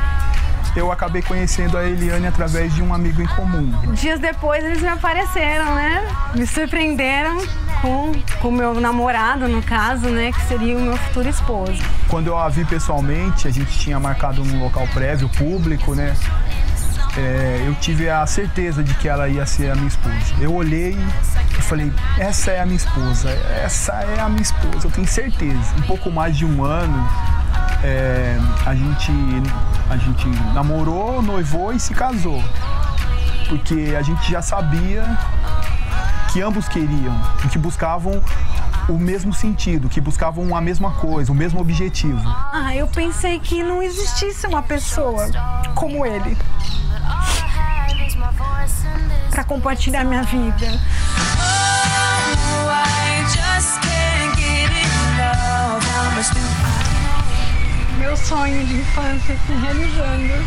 eu 0.75 0.91
acabei 0.91 1.23
conhecendo 1.23 1.76
a 1.76 1.85
Eliane 1.85 2.26
através 2.26 2.75
de 2.75 2.83
um 2.83 2.95
amigo 2.95 3.21
em 3.21 3.26
comum. 3.26 3.71
Dias 3.93 4.19
depois 4.19 4.64
eles 4.64 4.81
me 4.81 4.88
apareceram, 4.88 5.75
né? 5.75 6.07
Me 6.35 6.47
surpreenderam 6.47 7.38
com 8.41 8.49
o 8.49 8.52
meu 8.52 8.75
namorado, 8.81 9.49
no 9.49 9.62
caso, 9.62 10.09
né? 10.09 10.33
Que 10.33 10.41
seria 10.43 10.76
o 10.76 10.81
meu 10.81 10.97
futuro 10.97 11.29
esposo. 11.29 11.83
Quando 12.09 12.29
eu 12.29 12.38
a 12.38 12.49
vi 12.49 12.64
pessoalmente, 12.64 13.47
a 13.47 13.50
gente 13.50 13.79
tinha 13.79 13.99
marcado 14.00 14.45
num 14.45 14.62
local 14.62 14.87
prévio, 14.88 15.29
público, 15.29 15.95
né? 15.95 16.14
É, 17.17 17.64
eu 17.67 17.75
tive 17.75 18.09
a 18.09 18.25
certeza 18.25 18.83
de 18.83 18.95
que 18.95 19.07
ela 19.07 19.29
ia 19.29 19.45
ser 19.45 19.71
a 19.71 19.75
minha 19.75 19.88
esposa. 19.88 20.17
Eu 20.41 20.55
olhei 20.55 20.97
e 21.59 21.62
falei, 21.62 21.93
essa 22.19 22.50
é 22.52 22.61
a 22.61 22.64
minha 22.64 22.76
esposa, 22.76 23.29
essa 23.62 23.93
é 23.93 24.21
a 24.21 24.29
minha 24.31 24.41
esposa, 24.41 24.87
eu 24.87 24.91
tenho 24.91 25.07
certeza. 25.07 25.75
Um 25.76 25.83
pouco 25.83 26.11
mais 26.11 26.35
de 26.35 26.47
um 26.47 26.64
ano 26.64 27.07
é, 27.83 28.39
a, 28.65 28.75
gente, 28.75 29.12
a 29.91 29.97
gente 29.97 30.27
namorou, 30.55 31.23
noivou 31.23 31.73
e 31.73 31.81
se 31.81 31.95
casou. 31.95 32.43
Porque 33.49 33.95
a 33.99 34.03
gente 34.03 34.31
já 34.31 34.41
sabia 34.41 35.05
que 36.33 36.41
ambos 36.41 36.69
queriam, 36.69 37.15
que 37.51 37.59
buscavam 37.59 38.23
o 38.89 38.99
mesmo 38.99 39.33
sentido, 39.33 39.89
que 39.89 40.01
buscavam 40.01 40.57
a 40.57 40.61
mesma 40.61 40.93
coisa, 40.93 41.31
o 41.31 41.35
mesmo 41.35 41.61
objetivo. 41.61 42.23
Ah, 42.53 42.75
eu 42.75 42.87
pensei 42.87 43.39
que 43.39 43.62
não 43.62 43.83
existisse 43.83 44.47
uma 44.47 44.62
pessoa 44.62 45.29
como 45.75 46.07
ele 46.07 46.37
para 49.31 49.45
compartilhar 49.45 50.05
minha 50.05 50.23
vida. 50.23 50.81
Oh, 51.39 52.03
meu 58.02 58.16
sonho 58.16 58.66
de 58.66 58.75
infância 58.75 59.37
se 59.47 59.52
realizando. 59.52 60.44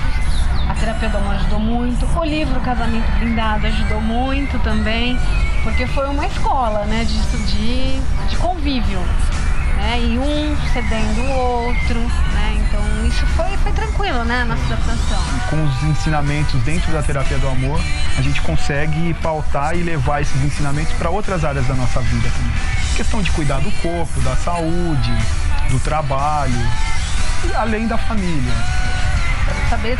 A 0.70 0.76
terapia 0.76 1.08
do 1.08 1.18
amor 1.18 1.36
ajudou 1.36 1.60
muito, 1.60 2.06
o 2.06 2.24
livro 2.26 2.60
Casamento 2.60 3.10
Blindado 3.18 3.66
ajudou 3.68 4.02
muito 4.02 4.60
também, 4.60 5.18
porque 5.64 5.88
foi 5.88 6.10
uma 6.10 6.26
escola 6.26 6.84
né, 6.86 7.06
de, 7.06 7.18
de, 7.46 8.28
de 8.30 8.38
convívio. 8.38 9.00
Né, 9.78 10.00
e 10.02 10.18
um 10.18 10.58
cedendo 10.74 11.22
o 11.22 11.68
outro, 11.68 12.00
né, 12.00 12.58
então 12.58 13.08
isso 13.08 13.26
foi, 13.28 13.56
foi 13.58 13.72
tranquilo, 13.72 14.24
né, 14.26 14.44
nossa 14.44 14.64
adaptação. 14.66 15.24
Com 15.50 15.64
os 15.64 15.84
ensinamentos 15.84 16.62
dentro 16.64 16.92
da 16.92 17.04
terapia 17.04 17.38
do 17.38 17.48
amor, 17.48 17.80
a 18.18 18.22
gente 18.22 18.42
consegue 18.42 19.14
pautar 19.16 19.78
e 19.78 19.84
levar 19.84 20.22
esses 20.22 20.44
ensinamentos 20.44 20.94
para 20.94 21.10
outras 21.10 21.46
áreas 21.46 21.66
da 21.68 21.74
nossa 21.74 22.02
vida 22.02 22.30
também. 22.30 22.54
Questão 22.96 23.22
de 23.22 23.32
cuidar 23.32 23.60
do 23.60 23.72
corpo, 23.82 24.20
da 24.22 24.36
saúde, 24.38 25.14
do 25.70 25.80
trabalho, 25.80 26.60
além 27.54 27.88
da 27.88 27.98
família. 27.98 28.54
Saber 29.70 29.98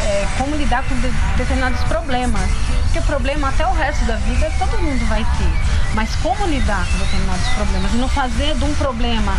é, 0.00 0.26
como 0.38 0.56
lidar 0.56 0.82
com 0.84 0.94
de, 1.00 1.08
determinados 1.36 1.82
problemas. 1.84 2.50
Porque 2.84 3.00
problema 3.02 3.48
até 3.48 3.66
o 3.66 3.72
resto 3.72 4.04
da 4.06 4.16
vida 4.16 4.50
todo 4.58 4.78
mundo 4.82 5.06
vai 5.08 5.22
ter. 5.22 5.94
Mas 5.94 6.14
como 6.16 6.46
lidar 6.46 6.86
com 6.86 6.98
determinados 6.98 7.48
problemas 7.48 7.92
e 7.92 7.96
não 7.96 8.08
fazer 8.08 8.54
de 8.54 8.64
um 8.64 8.74
problema 8.74 9.32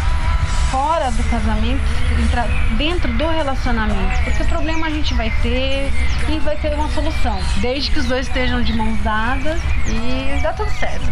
fora 0.72 1.10
do 1.12 1.24
casamento, 1.30 1.82
entrar 2.22 2.48
dentro 2.78 3.12
do 3.14 3.28
relacionamento. 3.28 4.24
Porque 4.24 4.44
problema 4.44 4.88
a 4.88 4.90
gente 4.90 5.14
vai 5.16 5.32
ter 5.42 5.92
e 6.30 6.40
vai 6.40 6.56
ter 6.58 6.74
uma 6.74 6.90
solução. 6.90 7.40
Desde 7.58 7.92
que 7.92 8.00
os 8.00 8.06
dois 8.06 8.28
estejam 8.28 8.62
de 8.62 8.74
mãos 8.74 8.98
dadas 9.02 9.60
e 9.88 10.40
dá 10.42 10.54
tudo 10.54 10.70
certo. 10.80 11.10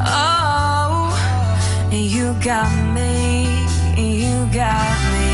Oh, 0.00 1.14
you 1.94 2.34
got 2.34 2.70
me, 2.92 3.66
you 3.96 4.46
got 4.52 5.00
me. 5.12 5.25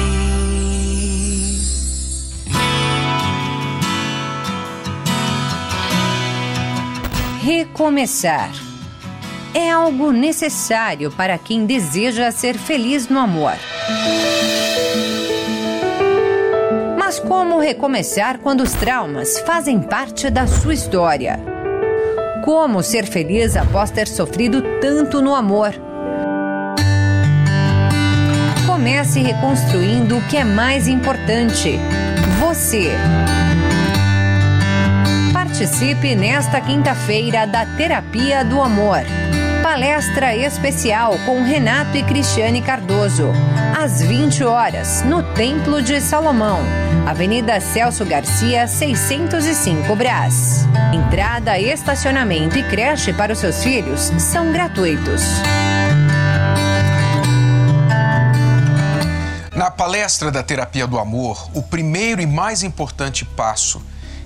Recomeçar 7.42 8.52
é 9.52 9.68
algo 9.68 10.12
necessário 10.12 11.10
para 11.10 11.36
quem 11.36 11.66
deseja 11.66 12.30
ser 12.30 12.56
feliz 12.56 13.08
no 13.08 13.18
amor. 13.18 13.54
Mas 16.96 17.18
como 17.18 17.58
recomeçar 17.58 18.38
quando 18.38 18.60
os 18.60 18.70
traumas 18.74 19.40
fazem 19.40 19.80
parte 19.80 20.30
da 20.30 20.46
sua 20.46 20.72
história? 20.72 21.40
Como 22.44 22.80
ser 22.80 23.06
feliz 23.06 23.56
após 23.56 23.90
ter 23.90 24.06
sofrido 24.06 24.62
tanto 24.80 25.20
no 25.20 25.34
amor? 25.34 25.74
Comece 28.64 29.18
reconstruindo 29.18 30.16
o 30.16 30.28
que 30.28 30.36
é 30.36 30.44
mais 30.44 30.86
importante: 30.86 31.76
você. 32.38 32.92
Participe 35.62 36.16
nesta 36.16 36.60
quinta-feira 36.60 37.46
da 37.46 37.64
Terapia 37.64 38.44
do 38.44 38.60
Amor. 38.60 38.98
Palestra 39.62 40.34
especial 40.34 41.16
com 41.24 41.40
Renato 41.44 41.96
e 41.96 42.02
Cristiane 42.02 42.60
Cardoso, 42.60 43.30
às 43.72 44.02
20 44.02 44.42
horas, 44.42 45.02
no 45.02 45.22
Templo 45.34 45.80
de 45.80 46.00
Salomão, 46.00 46.58
Avenida 47.06 47.60
Celso 47.60 48.04
Garcia, 48.04 48.66
605 48.66 49.94
Brás. 49.94 50.66
Entrada, 50.92 51.56
estacionamento 51.60 52.58
e 52.58 52.64
creche 52.64 53.12
para 53.12 53.32
os 53.32 53.38
seus 53.38 53.62
filhos 53.62 54.10
são 54.18 54.50
gratuitos. 54.50 55.22
Na 59.54 59.70
palestra 59.70 60.32
da 60.32 60.42
Terapia 60.42 60.88
do 60.88 60.98
Amor, 60.98 61.48
o 61.54 61.62
primeiro 61.62 62.20
e 62.20 62.26
mais 62.26 62.64
importante 62.64 63.24
passo 63.24 63.80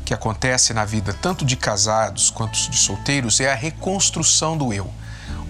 que 0.06 0.14
acontece 0.14 0.72
na 0.72 0.84
vida 0.84 1.12
tanto 1.12 1.44
de 1.44 1.56
casados 1.56 2.30
quanto 2.30 2.54
de 2.70 2.78
solteiros 2.78 3.40
é 3.40 3.50
a 3.50 3.54
reconstrução 3.54 4.56
do 4.56 4.72
eu. 4.72 4.88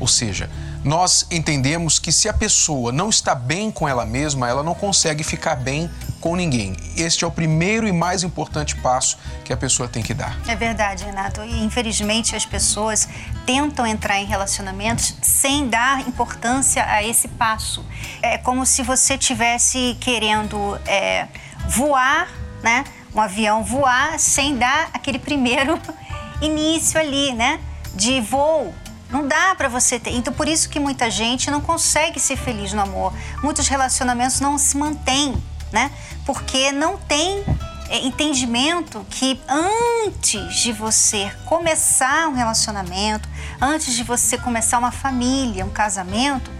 Ou 0.00 0.08
seja, 0.08 0.50
nós 0.82 1.26
entendemos 1.30 1.98
que 1.98 2.10
se 2.10 2.28
a 2.28 2.32
pessoa 2.32 2.90
não 2.90 3.10
está 3.10 3.34
bem 3.34 3.70
com 3.70 3.88
ela 3.88 4.06
mesma, 4.06 4.48
ela 4.48 4.62
não 4.62 4.74
consegue 4.74 5.22
ficar 5.22 5.56
bem 5.56 5.90
com 6.20 6.34
ninguém. 6.34 6.74
Este 6.96 7.24
é 7.24 7.26
o 7.26 7.30
primeiro 7.30 7.86
e 7.86 7.92
mais 7.92 8.22
importante 8.22 8.74
passo 8.76 9.18
que 9.44 9.52
a 9.52 9.56
pessoa 9.56 9.88
tem 9.88 10.02
que 10.02 10.14
dar. 10.14 10.38
É 10.48 10.56
verdade, 10.56 11.04
Renato. 11.04 11.42
E 11.42 11.62
infelizmente 11.62 12.34
as 12.34 12.46
pessoas 12.46 13.08
tentam 13.44 13.86
entrar 13.86 14.18
em 14.18 14.24
relacionamentos 14.24 15.14
sem 15.20 15.68
dar 15.68 16.00
importância 16.08 16.84
a 16.86 17.02
esse 17.02 17.28
passo. 17.28 17.84
É 18.22 18.38
como 18.38 18.64
se 18.64 18.82
você 18.82 19.18
tivesse 19.18 19.96
querendo 20.00 20.78
é, 20.86 21.28
voar, 21.68 22.28
né? 22.62 22.84
Um 23.16 23.20
avião 23.20 23.64
voar 23.64 24.18
sem 24.18 24.56
dar 24.56 24.90
aquele 24.92 25.18
primeiro 25.18 25.80
início 26.42 27.00
ali, 27.00 27.32
né? 27.32 27.58
De 27.94 28.20
voo. 28.20 28.74
Não 29.10 29.26
dá 29.26 29.54
para 29.54 29.68
você 29.68 29.98
ter. 29.98 30.10
Então, 30.10 30.34
por 30.34 30.46
isso 30.46 30.68
que 30.68 30.78
muita 30.78 31.10
gente 31.10 31.50
não 31.50 31.60
consegue 31.60 32.20
ser 32.20 32.36
feliz 32.36 32.72
no 32.72 32.82
amor. 32.82 33.14
Muitos 33.42 33.68
relacionamentos 33.68 34.40
não 34.40 34.58
se 34.58 34.76
mantêm, 34.76 35.34
né? 35.72 35.90
Porque 36.26 36.72
não 36.72 36.98
tem 36.98 37.44
é, 37.88 38.04
entendimento 38.04 39.06
que 39.08 39.40
antes 39.48 40.56
de 40.56 40.72
você 40.72 41.32
começar 41.46 42.28
um 42.28 42.34
relacionamento, 42.34 43.28
antes 43.60 43.94
de 43.94 44.02
você 44.02 44.36
começar 44.36 44.78
uma 44.78 44.92
família, 44.92 45.64
um 45.64 45.70
casamento, 45.70 46.50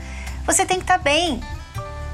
você 0.47 0.65
tem 0.65 0.79
que 0.79 0.85
estar 0.85 0.99
tá 0.99 1.05
bem. 1.05 1.41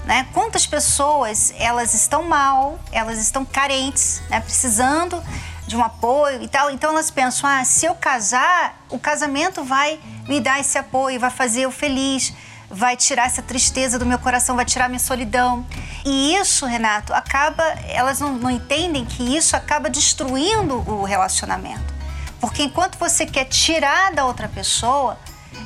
Né? 0.05 0.27
Quantas 0.33 0.67
pessoas 0.67 1.55
elas 1.59 1.95
estão 1.95 2.25
mal, 2.25 2.79
elas 2.91 3.19
estão 3.19 3.45
carentes, 3.45 4.21
né? 4.29 4.41
precisando 4.41 5.23
de 5.67 5.77
um 5.77 5.83
apoio 5.83 6.43
e 6.43 6.49
tal. 6.49 6.71
Então 6.71 6.91
elas 6.91 7.11
pensam: 7.11 7.49
ah, 7.49 7.65
se 7.65 7.87
eu 7.87 7.95
casar, 7.95 8.85
o 8.91 8.99
casamento 8.99 9.65
vai 9.65 10.01
me 10.29 10.41
dar 10.41 10.61
esse 10.61 10.77
apoio, 10.77 11.21
vai 11.21 11.31
fazer 11.31 11.63
eu 11.63 11.71
feliz, 11.71 12.35
vai 12.69 12.97
tirar 12.97 13.27
essa 13.27 13.43
tristeza 13.43 13.99
do 13.99 14.07
meu 14.07 14.19
coração, 14.19 14.57
vai 14.57 14.65
tirar 14.65 14.89
minha 14.89 14.99
solidão. 14.99 15.65
E 16.05 16.35
isso, 16.35 16.67
Renato, 16.67 17.15
acaba, 17.15 17.63
elas 17.89 18.19
não, 18.19 18.35
não 18.35 18.51
entendem 18.51 19.05
que 19.05 19.37
isso 19.37 19.55
acaba 19.55 19.89
destruindo 19.89 20.79
o 20.91 21.05
relacionamento. 21.05 21.93
Porque 22.41 22.65
enquanto 22.65 22.99
você 22.99 23.25
quer 23.25 23.45
tirar 23.45 24.13
da 24.13 24.25
outra 24.25 24.49
pessoa, 24.49 25.17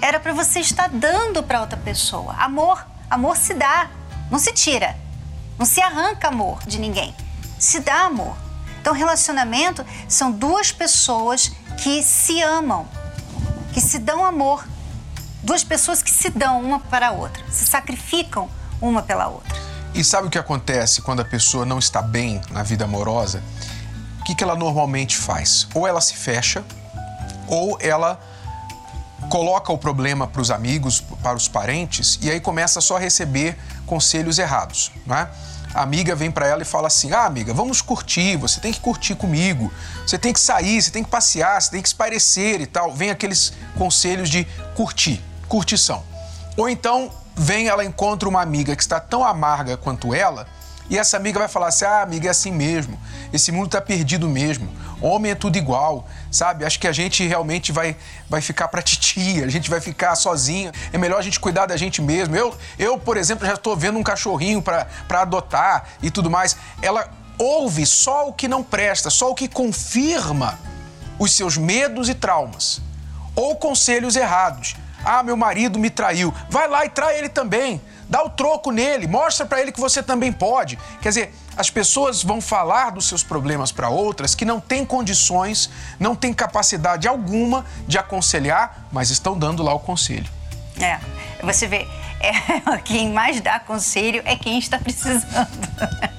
era 0.02 0.20
para 0.20 0.34
você 0.34 0.60
estar 0.60 0.90
dando 0.90 1.42
para 1.42 1.60
outra 1.60 1.78
pessoa. 1.78 2.34
Amor, 2.34 2.86
amor 3.08 3.36
se 3.36 3.54
dá, 3.54 3.88
não 4.30 4.38
se 4.38 4.52
tira. 4.52 4.96
Não 5.58 5.64
se 5.64 5.80
arranca 5.80 6.28
amor 6.28 6.58
de 6.66 6.78
ninguém. 6.78 7.14
Se 7.58 7.80
dá 7.80 8.04
amor. 8.04 8.36
Então, 8.80 8.92
relacionamento 8.92 9.84
são 10.08 10.30
duas 10.30 10.70
pessoas 10.70 11.50
que 11.82 12.02
se 12.02 12.40
amam, 12.42 12.86
que 13.72 13.80
se 13.80 13.98
dão 13.98 14.24
amor. 14.24 14.66
Duas 15.42 15.64
pessoas 15.64 16.02
que 16.02 16.10
se 16.10 16.30
dão 16.30 16.60
uma 16.60 16.78
para 16.78 17.08
a 17.08 17.12
outra, 17.12 17.42
se 17.50 17.64
sacrificam 17.64 18.48
uma 18.80 19.02
pela 19.02 19.28
outra. 19.28 19.56
E 19.94 20.04
sabe 20.04 20.28
o 20.28 20.30
que 20.30 20.38
acontece 20.38 21.00
quando 21.02 21.20
a 21.20 21.24
pessoa 21.24 21.64
não 21.64 21.78
está 21.78 22.02
bem 22.02 22.40
na 22.50 22.62
vida 22.62 22.84
amorosa? 22.84 23.42
O 24.20 24.24
que, 24.24 24.34
que 24.34 24.44
ela 24.44 24.54
normalmente 24.54 25.16
faz? 25.16 25.66
Ou 25.74 25.86
ela 25.86 26.00
se 26.00 26.14
fecha, 26.14 26.64
ou 27.46 27.78
ela 27.80 28.20
coloca 29.30 29.72
o 29.72 29.78
problema 29.78 30.26
para 30.26 30.42
os 30.42 30.50
amigos, 30.50 31.00
para 31.22 31.36
os 31.36 31.48
parentes, 31.48 32.18
e 32.22 32.30
aí 32.30 32.40
começa 32.40 32.80
só 32.80 32.96
a 32.96 33.00
receber 33.00 33.58
conselhos 33.86 34.38
errados, 34.38 34.90
né? 35.06 35.28
a 35.74 35.82
amiga 35.82 36.14
vem 36.14 36.30
para 36.30 36.46
ela 36.46 36.62
e 36.62 36.64
fala 36.64 36.86
assim: 36.86 37.12
Ah, 37.12 37.26
amiga, 37.26 37.52
vamos 37.52 37.82
curtir, 37.82 38.36
você 38.36 38.60
tem 38.60 38.72
que 38.72 38.80
curtir 38.80 39.14
comigo, 39.14 39.72
você 40.06 40.18
tem 40.18 40.32
que 40.32 40.40
sair, 40.40 40.80
você 40.80 40.90
tem 40.90 41.04
que 41.04 41.10
passear, 41.10 41.60
você 41.60 41.70
tem 41.70 41.82
que 41.82 41.88
espairecer 41.88 42.60
e 42.62 42.66
tal. 42.66 42.94
Vem 42.94 43.10
aqueles 43.10 43.52
conselhos 43.76 44.30
de 44.30 44.46
curtir, 44.74 45.22
curtição. 45.48 46.02
Ou 46.56 46.68
então 46.68 47.10
vem 47.34 47.68
ela 47.68 47.84
encontra 47.84 48.26
uma 48.28 48.40
amiga 48.40 48.74
que 48.74 48.82
está 48.82 48.98
tão 48.98 49.22
amarga 49.22 49.76
quanto 49.76 50.14
ela 50.14 50.46
e 50.88 50.98
essa 50.98 51.16
amiga 51.16 51.38
vai 51.38 51.48
falar 51.48 51.68
assim: 51.68 51.84
ah, 51.84 52.02
amiga, 52.02 52.28
é 52.28 52.30
assim 52.30 52.52
mesmo. 52.52 52.98
Esse 53.32 53.50
mundo 53.50 53.66
está 53.66 53.80
perdido 53.80 54.28
mesmo. 54.28 54.68
Homem 55.06 55.30
é 55.30 55.34
tudo 55.34 55.56
igual, 55.56 56.06
sabe? 56.30 56.64
Acho 56.64 56.80
que 56.80 56.88
a 56.88 56.92
gente 56.92 57.24
realmente 57.26 57.70
vai, 57.70 57.96
vai 58.28 58.40
ficar 58.40 58.66
para 58.68 58.82
titia, 58.82 59.44
a 59.44 59.48
gente 59.48 59.70
vai 59.70 59.80
ficar 59.80 60.16
sozinha. 60.16 60.72
É 60.92 60.98
melhor 60.98 61.18
a 61.18 61.22
gente 61.22 61.38
cuidar 61.38 61.66
da 61.66 61.76
gente 61.76 62.02
mesmo. 62.02 62.34
Eu, 62.34 62.56
eu 62.78 62.98
por 62.98 63.16
exemplo, 63.16 63.46
já 63.46 63.54
estou 63.54 63.76
vendo 63.76 63.98
um 63.98 64.02
cachorrinho 64.02 64.60
para 64.60 64.86
adotar 65.08 65.88
e 66.02 66.10
tudo 66.10 66.28
mais. 66.28 66.56
Ela 66.82 67.08
ouve 67.38 67.86
só 67.86 68.28
o 68.28 68.32
que 68.32 68.48
não 68.48 68.62
presta, 68.62 69.08
só 69.08 69.30
o 69.30 69.34
que 69.34 69.46
confirma 69.46 70.58
os 71.18 71.32
seus 71.32 71.56
medos 71.56 72.08
e 72.08 72.14
traumas. 72.14 72.80
Ou 73.34 73.54
conselhos 73.56 74.16
errados. 74.16 74.74
Ah, 75.06 75.22
meu 75.22 75.36
marido 75.36 75.78
me 75.78 75.88
traiu. 75.88 76.34
Vai 76.50 76.66
lá 76.66 76.84
e 76.84 76.88
trai 76.88 77.16
ele 77.16 77.28
também. 77.28 77.80
Dá 78.08 78.24
o 78.24 78.30
troco 78.30 78.72
nele, 78.72 79.06
mostra 79.06 79.46
para 79.46 79.60
ele 79.60 79.70
que 79.70 79.78
você 79.78 80.02
também 80.02 80.32
pode. 80.32 80.76
Quer 81.00 81.08
dizer, 81.10 81.34
as 81.56 81.70
pessoas 81.70 82.24
vão 82.24 82.40
falar 82.40 82.90
dos 82.90 83.06
seus 83.06 83.22
problemas 83.22 83.70
para 83.70 83.88
outras 83.88 84.34
que 84.34 84.44
não 84.44 84.60
têm 84.60 84.84
condições, 84.84 85.70
não 85.98 86.16
têm 86.16 86.34
capacidade 86.34 87.06
alguma 87.06 87.64
de 87.86 87.98
aconselhar, 87.98 88.88
mas 88.90 89.10
estão 89.10 89.38
dando 89.38 89.62
lá 89.62 89.72
o 89.72 89.78
conselho. 89.78 90.28
É, 90.80 90.98
você 91.40 91.68
vê, 91.68 91.86
é, 92.20 92.32
quem 92.84 93.12
mais 93.12 93.40
dá 93.40 93.60
conselho 93.60 94.22
é 94.24 94.34
quem 94.34 94.58
está 94.58 94.76
precisando. 94.76 95.68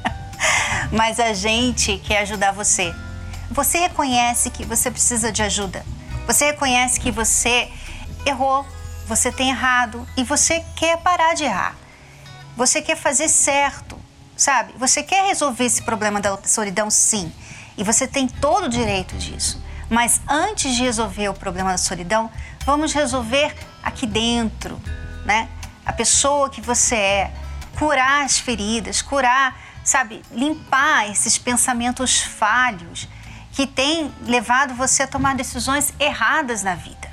mas 0.91 1.19
a 1.19 1.33
gente 1.33 1.97
quer 1.97 2.19
ajudar 2.19 2.53
você. 2.53 2.95
Você 3.51 3.79
reconhece 3.79 4.49
que 4.49 4.65
você 4.65 4.89
precisa 4.89 5.29
de 5.29 5.43
ajuda. 5.43 5.85
Você 6.25 6.45
reconhece 6.45 6.99
que 6.99 7.11
você 7.11 7.69
errou, 8.25 8.65
você 9.07 9.31
tem 9.31 9.49
errado 9.49 10.05
e 10.17 10.23
você 10.23 10.63
quer 10.75 10.97
parar 10.97 11.33
de 11.33 11.45
errar. 11.45 11.75
Você 12.57 12.81
quer 12.81 12.97
fazer 12.97 13.29
certo, 13.29 13.97
sabe? 14.35 14.73
Você 14.77 15.01
quer 15.01 15.25
resolver 15.27 15.63
esse 15.63 15.81
problema 15.81 16.19
da 16.19 16.37
solidão, 16.43 16.89
sim. 16.89 17.31
E 17.77 17.83
você 17.83 18.05
tem 18.07 18.27
todo 18.27 18.65
o 18.65 18.69
direito 18.69 19.15
disso. 19.15 19.63
Mas 19.89 20.19
antes 20.27 20.75
de 20.75 20.83
resolver 20.83 21.29
o 21.29 21.33
problema 21.33 21.71
da 21.71 21.77
solidão, 21.77 22.29
vamos 22.65 22.91
resolver 22.91 23.55
aqui 23.81 24.05
dentro, 24.05 24.79
né? 25.23 25.47
A 25.85 25.93
pessoa 25.93 26.49
que 26.49 26.59
você 26.59 26.95
é, 26.95 27.31
curar 27.79 28.25
as 28.25 28.37
feridas, 28.37 29.01
curar, 29.01 29.57
sabe, 29.85 30.21
limpar 30.31 31.09
esses 31.09 31.37
pensamentos 31.37 32.21
falhos 32.21 33.07
que 33.53 33.65
têm 33.65 34.11
levado 34.25 34.73
você 34.73 35.03
a 35.03 35.07
tomar 35.07 35.35
decisões 35.35 35.93
erradas 35.97 36.61
na 36.61 36.75
vida. 36.75 37.06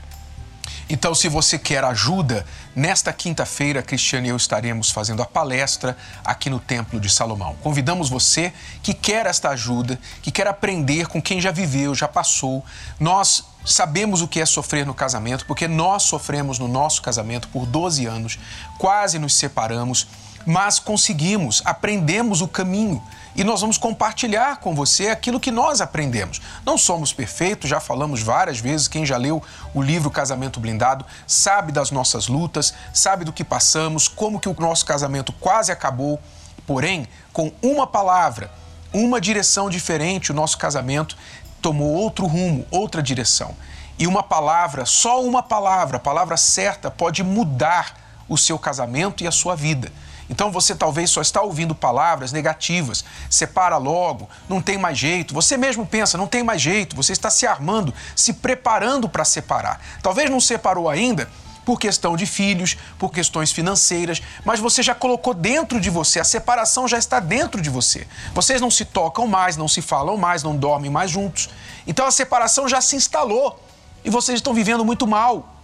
Então, 0.95 1.13
se 1.13 1.29
você 1.29 1.59
quer 1.59 1.83
ajuda, 1.83 2.47
nesta 2.73 3.13
quinta-feira, 3.13 3.83
Cristiane 3.83 4.29
e 4.29 4.31
eu 4.31 4.37
estaremos 4.37 4.93
fazendo 4.93 5.25
a 5.25 5.27
palestra 5.27 5.97
aqui 6.25 6.49
no 6.49 6.61
Templo 6.61 7.01
de 7.01 7.11
Salomão. 7.11 7.57
Convidamos 7.65 8.09
você 8.09 8.53
que 8.81 8.95
quer 8.95 9.27
esta 9.27 9.49
ajuda, 9.49 9.99
que 10.23 10.31
quer 10.31 10.47
aprender 10.47 11.09
com 11.09 11.21
quem 11.21 11.41
já 11.41 11.51
viveu, 11.51 11.97
já 11.97 12.07
passou. 12.07 12.65
Nós 13.01 13.43
sabemos 13.65 14.23
o 14.23 14.29
que 14.29 14.41
é 14.41 14.47
sofrer 14.47 14.87
no 14.87 14.95
casamento, 14.95 15.45
porque 15.47 15.67
nós 15.67 16.05
sofremos 16.05 16.61
no 16.61 16.69
nosso 16.69 17.03
casamento 17.03 17.49
por 17.49 17.67
12 17.67 18.07
anos, 18.07 18.39
quase 18.79 19.19
nos 19.19 19.35
separamos, 19.35 20.07
mas 20.47 20.79
conseguimos, 20.79 21.61
aprendemos 21.65 22.41
o 22.41 22.47
caminho 22.47 23.03
e 23.35 23.43
nós 23.43 23.61
vamos 23.61 23.77
compartilhar 23.77 24.59
com 24.59 24.75
você 24.75 25.09
aquilo 25.09 25.41
que 25.41 25.51
nós 25.51 25.81
aprendemos. 25.81 26.41
Não 26.65 26.79
somos 26.79 27.13
perfeitos, 27.13 27.69
já 27.69 27.81
falamos 27.81 28.23
várias 28.23 28.59
vezes, 28.59 28.89
quem 28.89 29.05
já 29.05 29.17
leu 29.17 29.43
o 29.73 29.83
livro 29.83 30.11
Casamento 30.11 30.61
Blindado 30.61 31.05
sabe 31.27 31.73
das 31.73 31.91
nossas 31.91 32.29
lutas, 32.29 32.75
sabe 32.93 33.25
do 33.25 33.33
que 33.33 33.43
passamos, 33.43 34.07
como 34.07 34.39
que 34.39 34.49
o 34.49 34.57
nosso 34.59 34.85
casamento 34.87 35.33
quase 35.33 35.73
acabou, 35.73 36.21
porém, 36.67 37.09
com 37.33 37.53
uma 37.61 37.87
palavra, 37.87 38.51
uma 38.93 39.21
direção 39.21 39.69
diferente, 39.69 40.31
o 40.31 40.35
nosso 40.35 40.57
casamento 40.57 41.17
tomou 41.61 41.93
outro 41.95 42.27
rumo, 42.27 42.65
outra 42.71 43.03
direção. 43.03 43.57
E 43.99 44.07
uma 44.07 44.23
palavra, 44.23 44.85
só 44.85 45.23
uma 45.23 45.43
palavra, 45.43 45.97
a 45.97 46.01
palavra 46.01 46.37
certa 46.37 46.91
pode 46.91 47.23
mudar 47.23 48.04
o 48.29 48.39
seu 48.39 48.59
casamento 48.59 49.23
e 49.23 49.27
a 49.27 49.33
sua 49.33 49.55
vida. 49.55 49.93
Então 50.29 50.51
você 50.51 50.75
talvez 50.75 51.11
só 51.11 51.21
está 51.21 51.43
ouvindo 51.43 51.75
palavras 51.75 52.33
negativas, 52.33 53.05
separa 53.29 53.77
logo, 53.77 54.29
não 54.49 54.61
tem 54.61 54.79
mais 54.79 54.99
jeito. 54.99 55.35
Você 55.35 55.57
mesmo 55.57 55.87
pensa, 55.87 56.17
não 56.17 56.27
tem 56.27 56.43
mais 56.43 56.63
jeito, 56.63 56.97
você 56.97 57.13
está 57.13 57.29
se 57.29 57.47
armando, 57.47 57.93
se 58.17 58.33
preparando 58.33 59.09
para 59.09 59.25
separar. 59.25 59.81
Talvez 60.03 60.31
não 60.31 60.41
separou 60.41 60.89
ainda 60.89 61.29
por 61.65 61.79
questão 61.79 62.17
de 62.17 62.27
filhos, 62.27 62.77
por 62.99 63.11
questões 63.11 63.51
financeiras, 63.51 64.23
mas 64.45 64.61
você 64.61 64.83
já 64.83 64.95
colocou 64.95 65.33
dentro 65.33 65.81
de 65.81 65.89
você, 65.89 66.21
a 66.21 66.25
separação 66.25 66.87
já 66.87 66.99
está 66.99 67.19
dentro 67.19 67.61
de 67.61 67.71
você. 67.71 68.07
Vocês 68.35 68.61
não 68.61 68.71
se 68.71 68.85
tocam 68.85 69.27
mais, 69.27 69.57
não 69.57 69.67
se 69.67 69.81
falam 69.81 70.17
mais, 70.17 70.43
não 70.43 70.57
dormem 70.57 70.91
mais 70.91 71.11
juntos. 71.11 71.49
Então 71.87 72.07
a 72.07 72.11
separação 72.11 72.69
já 72.69 72.81
se 72.81 72.97
instalou 72.97 73.63
e 74.05 74.11
vocês 74.11 74.39
estão 74.39 74.53
vivendo 74.53 74.85
muito 74.85 75.07
mal. 75.07 75.55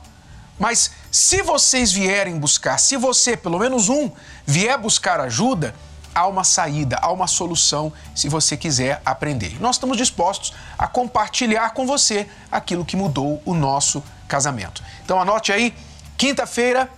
Mas 0.58 0.90
se 1.10 1.42
vocês 1.42 1.90
vierem 1.90 2.38
buscar, 2.38 2.78
se 2.78 2.96
você, 2.96 3.36
pelo 3.36 3.58
menos 3.58 3.88
um, 3.88 4.10
vier 4.46 4.78
buscar 4.78 5.20
ajuda, 5.20 5.74
há 6.14 6.26
uma 6.26 6.44
saída, 6.44 6.98
há 7.00 7.10
uma 7.10 7.26
solução 7.26 7.92
se 8.14 8.28
você 8.28 8.56
quiser 8.56 9.00
aprender. 9.04 9.60
Nós 9.60 9.76
estamos 9.76 9.96
dispostos 9.96 10.52
a 10.78 10.86
compartilhar 10.86 11.70
com 11.70 11.86
você 11.86 12.28
aquilo 12.50 12.84
que 12.84 12.96
mudou 12.96 13.42
o 13.44 13.54
nosso 13.54 14.02
casamento. 14.28 14.82
Então 15.04 15.20
anote 15.20 15.52
aí, 15.52 15.74
quinta-feira, 16.16 16.88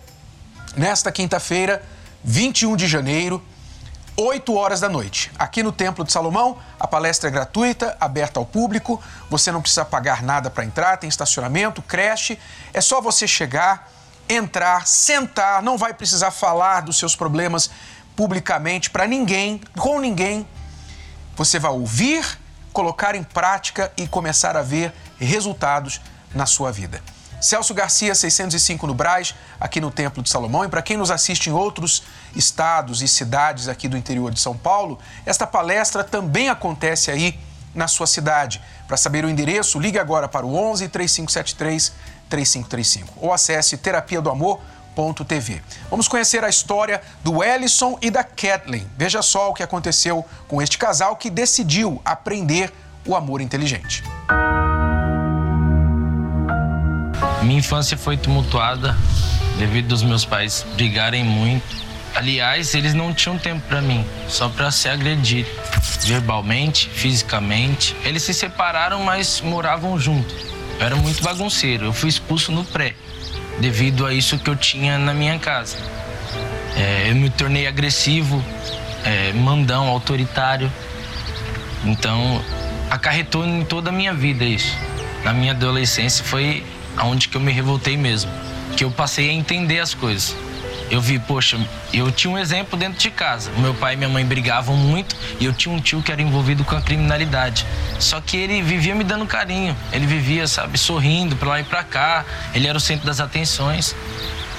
nesta 0.77 1.11
quinta-feira, 1.11 1.83
21 2.23 2.77
de 2.77 2.87
janeiro, 2.87 3.43
8 4.17 4.55
horas 4.55 4.81
da 4.81 4.89
noite. 4.89 5.33
Aqui 5.39 5.63
no 5.63 5.73
Templo 5.73 6.05
de 6.05 6.13
Salomão, 6.13 6.59
a 6.79 6.87
palestra 6.87 7.29
é 7.29 7.33
gratuita, 7.33 7.97
aberta 7.99 8.39
ao 8.39 8.45
público. 8.45 9.03
Você 9.31 9.51
não 9.51 9.63
precisa 9.63 9.85
pagar 9.85 10.23
nada 10.23 10.51
para 10.51 10.65
entrar, 10.65 10.99
tem 10.99 11.09
estacionamento, 11.09 11.81
creche. 11.81 12.39
É 12.75 12.81
só 12.81 13.01
você 13.01 13.27
chegar, 13.27 13.91
entrar, 14.29 14.87
sentar, 14.87 15.63
não 15.63 15.77
vai 15.77 15.95
precisar 15.95 16.31
falar 16.31 16.83
dos 16.83 16.99
seus 16.99 17.15
problemas 17.15 17.71
publicamente 18.17 18.91
para 18.91 19.07
ninguém, 19.07 19.61
com 19.79 19.99
ninguém. 20.01 20.47
Você 21.37 21.59
vai 21.59 21.71
ouvir, 21.71 22.39
colocar 22.73 23.15
em 23.15 23.23
prática 23.23 23.93
e 23.97 24.07
começar 24.07 24.57
a 24.57 24.63
ver 24.63 24.93
resultados 25.19 26.01
na 26.35 26.47
sua 26.47 26.71
vida. 26.71 27.03
Celso 27.41 27.75
Garcia, 27.75 28.15
605 28.15 28.87
no 28.87 28.95
Braz, 28.95 29.35
aqui 29.59 29.81
no 29.81 29.91
Templo 29.91 30.23
de 30.23 30.31
Salomão. 30.31 30.65
E 30.65 30.69
para 30.69 30.81
quem 30.81 30.97
nos 30.97 31.11
assiste 31.11 31.51
em 31.51 31.53
outros 31.53 32.05
estados 32.37 33.03
e 33.03 33.09
cidades 33.09 33.67
aqui 33.67 33.89
do 33.89 33.97
interior 33.97 34.31
de 34.31 34.39
São 34.39 34.57
Paulo, 34.57 34.99
esta 35.27 35.45
palestra 35.45 36.05
também 36.05 36.49
acontece 36.49 37.11
aí 37.11 37.37
na 37.75 37.89
sua 37.89 38.07
cidade. 38.07 38.63
Para 38.87 38.97
saber 38.97 39.25
o 39.25 39.31
endereço, 39.31 39.81
ligue 39.81 39.99
agora 39.99 40.29
para 40.29 40.47
o 40.47 40.55
11 40.55 40.89
3573 40.89 41.93
3535 42.33 43.13
ou 43.21 43.31
acesse 43.31 43.77
terapia 43.77 44.19
do 44.23 44.31
amor.tv. 44.31 45.61
Vamos 45.91 46.09
conhecer 46.09 46.43
a 46.43 46.49
história 46.49 47.03
do 47.23 47.45
Ellison 47.45 47.99
e 48.01 48.11
da 48.11 48.25
Kathleen. 48.25 48.87
Veja 48.97 49.21
só 49.21 49.51
o 49.51 49.55
que 49.55 49.63
aconteceu 49.63 50.25
com 50.49 50.63
este 50.63 50.79
casal 50.79 51.17
que 51.17 51.29
decidiu 51.29 52.01
aprender 52.03 52.73
o 53.07 53.15
amor 53.15 53.43
inteligente. 53.43 54.03
Minha 57.43 57.59
infância 57.59 57.99
foi 57.99 58.17
tumultuada 58.17 58.97
devido 59.59 59.93
aos 59.93 60.03
meus 60.03 60.25
pais 60.25 60.65
brigarem 60.75 61.23
muito. 61.23 61.83
Aliás, 62.15 62.75
eles 62.75 62.95
não 62.95 63.13
tinham 63.13 63.39
tempo 63.39 63.67
para 63.69 63.81
mim, 63.83 64.07
só 64.29 64.49
para 64.49 64.71
se 64.71 64.89
agredir 64.89 65.47
verbalmente, 66.07 66.89
fisicamente. 66.89 67.95
Eles 68.05 68.23
se 68.23 68.33
separaram, 68.33 69.03
mas 69.03 69.41
moravam 69.41 69.99
juntos. 69.99 70.52
Eu 70.79 70.87
era 70.87 70.97
muito 70.97 71.23
bagunceiro. 71.23 71.87
Eu 71.87 71.93
fui 71.93 72.09
expulso 72.09 72.53
no 72.53 72.65
pré, 72.65 72.95
devido 73.61 74.07
a 74.07 74.13
isso 74.13 74.39
que 74.39 74.49
eu 74.49 74.57
tinha 74.57 74.99
na 74.99 75.15
minha 75.15 75.39
casa. 75.39 75.77
É, 76.77 77.11
eu 77.11 77.15
me 77.15 77.31
tornei 77.31 77.67
agressivo, 77.67 78.43
é, 79.05 79.33
mandão, 79.33 79.89
autoritário. 79.89 80.73
Então, 81.85 82.43
acarretou 82.91 83.47
em 83.47 83.65
toda 83.65 83.91
a 83.91 83.93
minha 83.93 84.15
vida 84.15 84.45
isso. 84.45 84.77
Na 85.25 85.33
minha 85.33 85.53
adolescência 85.53 86.25
foi 86.25 86.65
aonde 86.97 87.29
que 87.29 87.37
eu 87.37 87.41
me 87.41 87.53
revoltei 87.53 87.97
mesmo, 87.97 88.31
que 88.77 88.85
eu 88.85 88.91
passei 88.91 89.31
a 89.31 89.33
entender 89.33 89.81
as 89.81 89.95
coisas. 89.95 90.37
Eu 90.93 91.01
vi, 91.01 91.19
poxa, 91.19 91.59
eu 91.91 92.13
tinha 92.13 92.31
um 92.31 92.37
exemplo 92.37 92.79
dentro 92.79 92.99
de 92.99 93.11
casa. 93.11 93.51
Meu 93.57 93.73
pai 93.73 93.95
e 93.95 93.97
minha 93.97 94.11
mãe 94.11 94.27
brigavam 94.27 94.77
muito 94.77 95.17
e 95.41 95.47
eu 95.47 95.53
tinha 95.55 95.75
um 95.75 95.81
tio 95.81 96.03
que 96.03 96.13
era 96.13 96.21
envolvido 96.21 96.65
com 96.65 96.77
a 96.77 96.83
criminalidade. 96.83 97.65
Só 97.99 98.21
que 98.21 98.37
ele 98.37 98.61
vivia 98.61 98.95
me 98.95 99.03
dando 99.03 99.25
carinho. 99.25 99.75
Ele 99.91 100.05
vivia, 100.05 100.47
sabe, 100.47 100.77
sorrindo 100.77 101.35
para 101.35 101.49
lá 101.49 101.61
e 101.61 101.65
para 101.65 101.83
cá. 101.83 102.27
Ele 102.55 102.69
era 102.69 102.77
o 102.77 102.81
centro 102.81 103.07
das 103.07 103.21
atenções. 103.21 103.97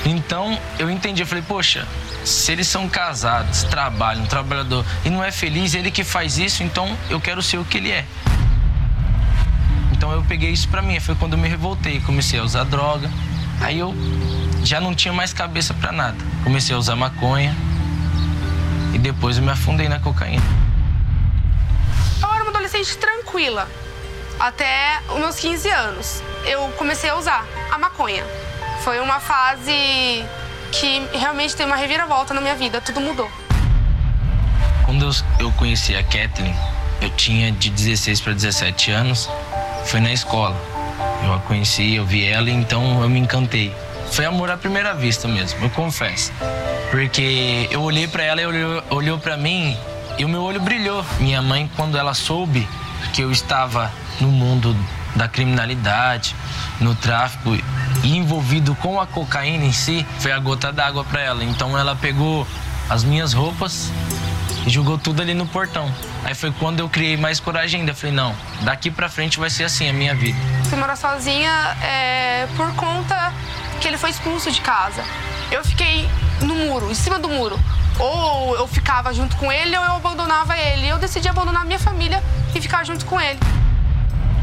Então 0.03 0.59
eu 0.79 0.89
entendi, 0.89 1.21
eu 1.21 1.27
falei, 1.27 1.43
poxa, 1.47 1.87
se 2.25 2.51
eles 2.51 2.67
são 2.67 2.89
casados, 2.89 3.61
trabalham, 3.65 4.23
um 4.23 4.25
trabalhador 4.25 4.83
e 5.05 5.11
não 5.11 5.23
é 5.23 5.31
feliz, 5.31 5.75
ele 5.75 5.91
que 5.91 6.03
faz 6.03 6.39
isso, 6.39 6.63
então 6.63 6.97
eu 7.11 7.21
quero 7.21 7.43
ser 7.43 7.59
o 7.59 7.63
que 7.63 7.77
ele 7.77 7.91
é. 7.91 8.05
Então 9.91 10.11
eu 10.11 10.23
peguei 10.23 10.49
isso 10.49 10.67
pra 10.67 10.81
mim. 10.81 10.99
Foi 10.99 11.13
quando 11.13 11.33
eu 11.33 11.39
me 11.39 11.47
revoltei. 11.47 11.99
Comecei 12.01 12.39
a 12.39 12.43
usar 12.43 12.63
droga. 12.63 13.07
Aí 13.61 13.79
eu 13.79 13.93
já 14.63 14.79
não 14.79 14.93
tinha 14.93 15.13
mais 15.13 15.33
cabeça 15.33 15.73
para 15.73 15.91
nada. 15.91 16.17
Comecei 16.43 16.75
a 16.75 16.77
usar 16.77 16.95
maconha. 16.95 17.55
E 18.93 18.97
depois 18.97 19.37
eu 19.37 19.43
me 19.43 19.49
afundei 19.49 19.89
na 19.89 19.99
cocaína. 19.99 20.43
Eu 22.21 22.29
era 22.29 22.43
uma 22.43 22.51
adolescente 22.51 22.97
tranquila. 22.97 23.67
Até 24.39 24.99
os 25.09 25.19
meus 25.19 25.35
15 25.37 25.69
anos. 25.69 26.23
Eu 26.45 26.67
comecei 26.77 27.09
a 27.09 27.15
usar 27.15 27.45
a 27.71 27.77
maconha. 27.77 28.23
Foi 28.83 28.99
uma 28.99 29.19
fase 29.19 30.25
que 30.71 31.07
realmente 31.13 31.55
tem 31.55 31.65
uma 31.65 31.75
reviravolta 31.75 32.33
na 32.33 32.41
minha 32.41 32.55
vida. 32.55 32.81
Tudo 32.81 32.99
mudou. 32.99 33.31
Quando 34.85 35.09
eu 35.39 35.51
conheci 35.53 35.95
a 35.95 36.03
Kathleen, 36.03 36.55
eu 37.01 37.09
tinha 37.11 37.51
de 37.51 37.69
16 37.69 38.21
para 38.21 38.33
17 38.33 38.91
anos 38.91 39.29
foi 39.85 39.99
na 39.99 40.11
escola. 40.11 40.55
Eu 41.23 41.33
a 41.33 41.39
conheci, 41.39 41.95
eu 41.95 42.05
vi 42.05 42.25
ela, 42.25 42.49
então 42.49 43.01
eu 43.01 43.09
me 43.09 43.19
encantei. 43.19 43.73
Foi 44.11 44.25
amor 44.25 44.51
à 44.51 44.57
primeira 44.57 44.93
vista 44.93 45.27
mesmo, 45.27 45.63
eu 45.63 45.69
confesso. 45.69 46.31
Porque 46.91 47.67
eu 47.71 47.81
olhei 47.81 48.07
para 48.07 48.23
ela 48.23 48.41
e 48.41 48.45
olhou, 48.45 48.83
olhou 48.89 49.17
para 49.17 49.35
mim 49.35 49.75
e 50.17 50.25
o 50.25 50.29
meu 50.29 50.43
olho 50.43 50.61
brilhou. 50.61 51.03
Minha 51.19 51.41
mãe, 51.41 51.69
quando 51.75 51.97
ela 51.97 52.13
soube 52.13 52.67
que 53.13 53.21
eu 53.21 53.31
estava 53.31 53.91
no 54.19 54.27
mundo 54.27 54.75
da 55.15 55.27
criminalidade, 55.27 56.35
no 56.79 56.95
tráfico 56.95 57.55
e 58.03 58.17
envolvido 58.17 58.75
com 58.75 58.99
a 58.99 59.07
cocaína 59.07 59.65
em 59.65 59.71
si, 59.71 60.05
foi 60.19 60.31
a 60.31 60.39
gota 60.39 60.71
d'água 60.71 61.03
para 61.03 61.21
ela. 61.21 61.43
Então 61.43 61.77
ela 61.77 61.95
pegou 61.95 62.47
as 62.89 63.03
minhas 63.03 63.33
roupas 63.33 63.91
e 64.65 64.69
jogou 64.69 64.97
tudo 64.97 65.21
ali 65.21 65.33
no 65.33 65.45
portão. 65.47 65.91
Aí 66.23 66.33
foi 66.33 66.51
quando 66.51 66.79
eu 66.79 66.89
criei 66.89 67.17
mais 67.17 67.39
coragem 67.39 67.81
ainda. 67.81 67.93
Falei, 67.93 68.15
não, 68.15 68.35
daqui 68.61 68.89
pra 68.91 69.09
frente 69.09 69.39
vai 69.39 69.49
ser 69.49 69.63
assim 69.63 69.89
a 69.89 69.93
minha 69.93 70.15
vida. 70.15 70.37
Fui 70.73 70.79
morar 70.79 70.95
sozinha 70.95 71.77
é, 71.83 72.47
por 72.57 72.73
conta 72.73 73.31
que 73.79 73.87
ele 73.87 73.95
foi 73.95 74.09
expulso 74.09 74.49
de 74.49 74.59
casa. 74.59 75.03
Eu 75.51 75.63
fiquei 75.63 76.09
no 76.41 76.55
muro, 76.55 76.89
em 76.89 76.95
cima 76.95 77.19
do 77.19 77.29
muro. 77.29 77.59
Ou 77.99 78.55
eu 78.55 78.67
ficava 78.67 79.13
junto 79.13 79.35
com 79.37 79.51
ele 79.51 79.77
ou 79.77 79.83
eu 79.83 79.91
abandonava 79.91 80.57
ele. 80.57 80.87
Eu 80.87 80.97
decidi 80.97 81.29
abandonar 81.29 81.63
minha 81.63 81.77
família 81.77 82.23
e 82.55 82.59
ficar 82.59 82.83
junto 82.87 83.05
com 83.05 83.21
ele. 83.21 83.39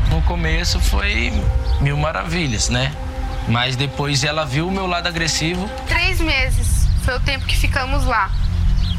No 0.08 0.22
começo 0.22 0.78
foi 0.78 1.32
mil 1.80 1.96
maravilhas, 1.96 2.68
né? 2.68 2.94
Mas 3.48 3.74
depois 3.74 4.22
ela 4.22 4.46
viu 4.46 4.68
o 4.68 4.70
meu 4.70 4.86
lado 4.86 5.08
agressivo. 5.08 5.68
Três 5.88 6.20
meses 6.20 6.86
foi 7.04 7.16
o 7.16 7.20
tempo 7.20 7.44
que 7.44 7.56
ficamos 7.56 8.04
lá. 8.04 8.30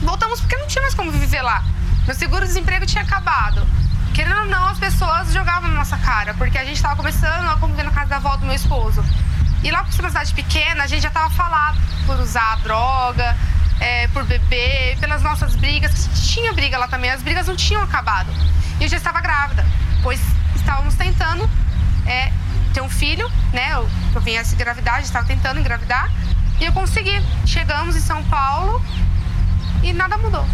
Voltamos 0.03 0.41
porque 0.41 0.57
não 0.57 0.67
tinha 0.67 0.81
mais 0.81 0.93
como 0.93 1.09
viver 1.09 1.41
lá. 1.41 1.63
Meu 2.05 2.13
seguro-desemprego 2.13 2.85
tinha 2.85 3.03
acabado. 3.03 3.65
Querendo 4.13 4.39
ou 4.39 4.45
não, 4.45 4.67
as 4.67 4.77
pessoas 4.77 5.31
jogavam 5.31 5.69
na 5.69 5.75
nossa 5.75 5.97
cara, 5.97 6.33
porque 6.33 6.57
a 6.57 6.65
gente 6.65 6.75
estava 6.75 6.95
começando 6.95 7.47
a 7.47 7.57
conviver 7.57 7.83
na 7.83 7.91
casa 7.91 8.07
da 8.07 8.17
avó 8.17 8.35
do 8.35 8.45
meu 8.45 8.55
esposo. 8.55 9.03
E 9.63 9.71
lá 9.71 9.83
por 9.83 9.93
ser 9.93 10.01
uma 10.01 10.09
cidade 10.09 10.33
pequena, 10.33 10.83
a 10.83 10.87
gente 10.87 11.01
já 11.01 11.07
estava 11.07 11.29
falado 11.29 11.77
por 12.05 12.19
usar 12.19 12.57
droga, 12.57 13.37
é, 13.79 14.07
por 14.09 14.25
beber, 14.25 14.97
pelas 14.99 15.21
nossas 15.21 15.55
brigas. 15.55 16.09
Tinha 16.29 16.51
briga 16.53 16.77
lá 16.77 16.87
também, 16.87 17.09
as 17.09 17.21
brigas 17.21 17.47
não 17.47 17.55
tinham 17.55 17.81
acabado. 17.81 18.31
E 18.79 18.83
eu 18.83 18.89
já 18.89 18.97
estava 18.97 19.21
grávida, 19.21 19.65
pois 20.03 20.19
estávamos 20.55 20.95
tentando 20.95 21.49
é, 22.05 22.31
ter 22.73 22.81
um 22.81 22.89
filho, 22.89 23.31
né? 23.53 23.73
Eu, 23.73 23.89
eu 24.13 24.21
vinha 24.21 24.41
essa 24.41 24.55
gravidade, 24.55 25.05
estava 25.05 25.25
tentando 25.25 25.59
engravidar. 25.59 26.11
E 26.59 26.65
eu 26.65 26.73
consegui. 26.73 27.21
Chegamos 27.45 27.95
em 27.95 28.01
São 28.01 28.23
Paulo 28.25 28.83
e 29.83 29.93
nada 29.93 30.17
mudou. 30.17 30.45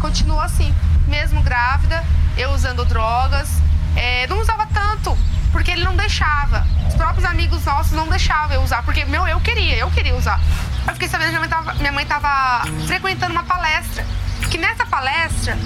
Continuou 0.00 0.40
assim, 0.40 0.74
mesmo 1.06 1.42
grávida, 1.42 2.04
eu 2.36 2.50
usando 2.50 2.84
drogas. 2.84 3.48
É, 3.96 4.26
não 4.26 4.40
usava 4.40 4.66
tanto, 4.66 5.16
porque 5.52 5.70
ele 5.70 5.84
não 5.84 5.96
deixava. 5.96 6.66
Os 6.88 6.94
próprios 6.94 7.24
amigos 7.24 7.64
nossos 7.64 7.92
não 7.92 8.08
deixavam 8.08 8.56
eu 8.56 8.62
usar, 8.62 8.82
porque 8.82 9.04
meu, 9.04 9.26
eu 9.26 9.40
queria, 9.40 9.76
eu 9.76 9.90
queria 9.90 10.14
usar. 10.14 10.40
Eu 10.86 10.92
fiquei 10.92 11.08
sabendo 11.08 11.32
que 11.32 11.78
minha 11.78 11.92
mãe 11.92 12.02
estava 12.02 12.62
frequentando 12.86 13.32
uma 13.32 13.44
palestra, 13.44 14.04
que 14.50 14.58
nessa 14.58 14.86
palestra 14.86 15.56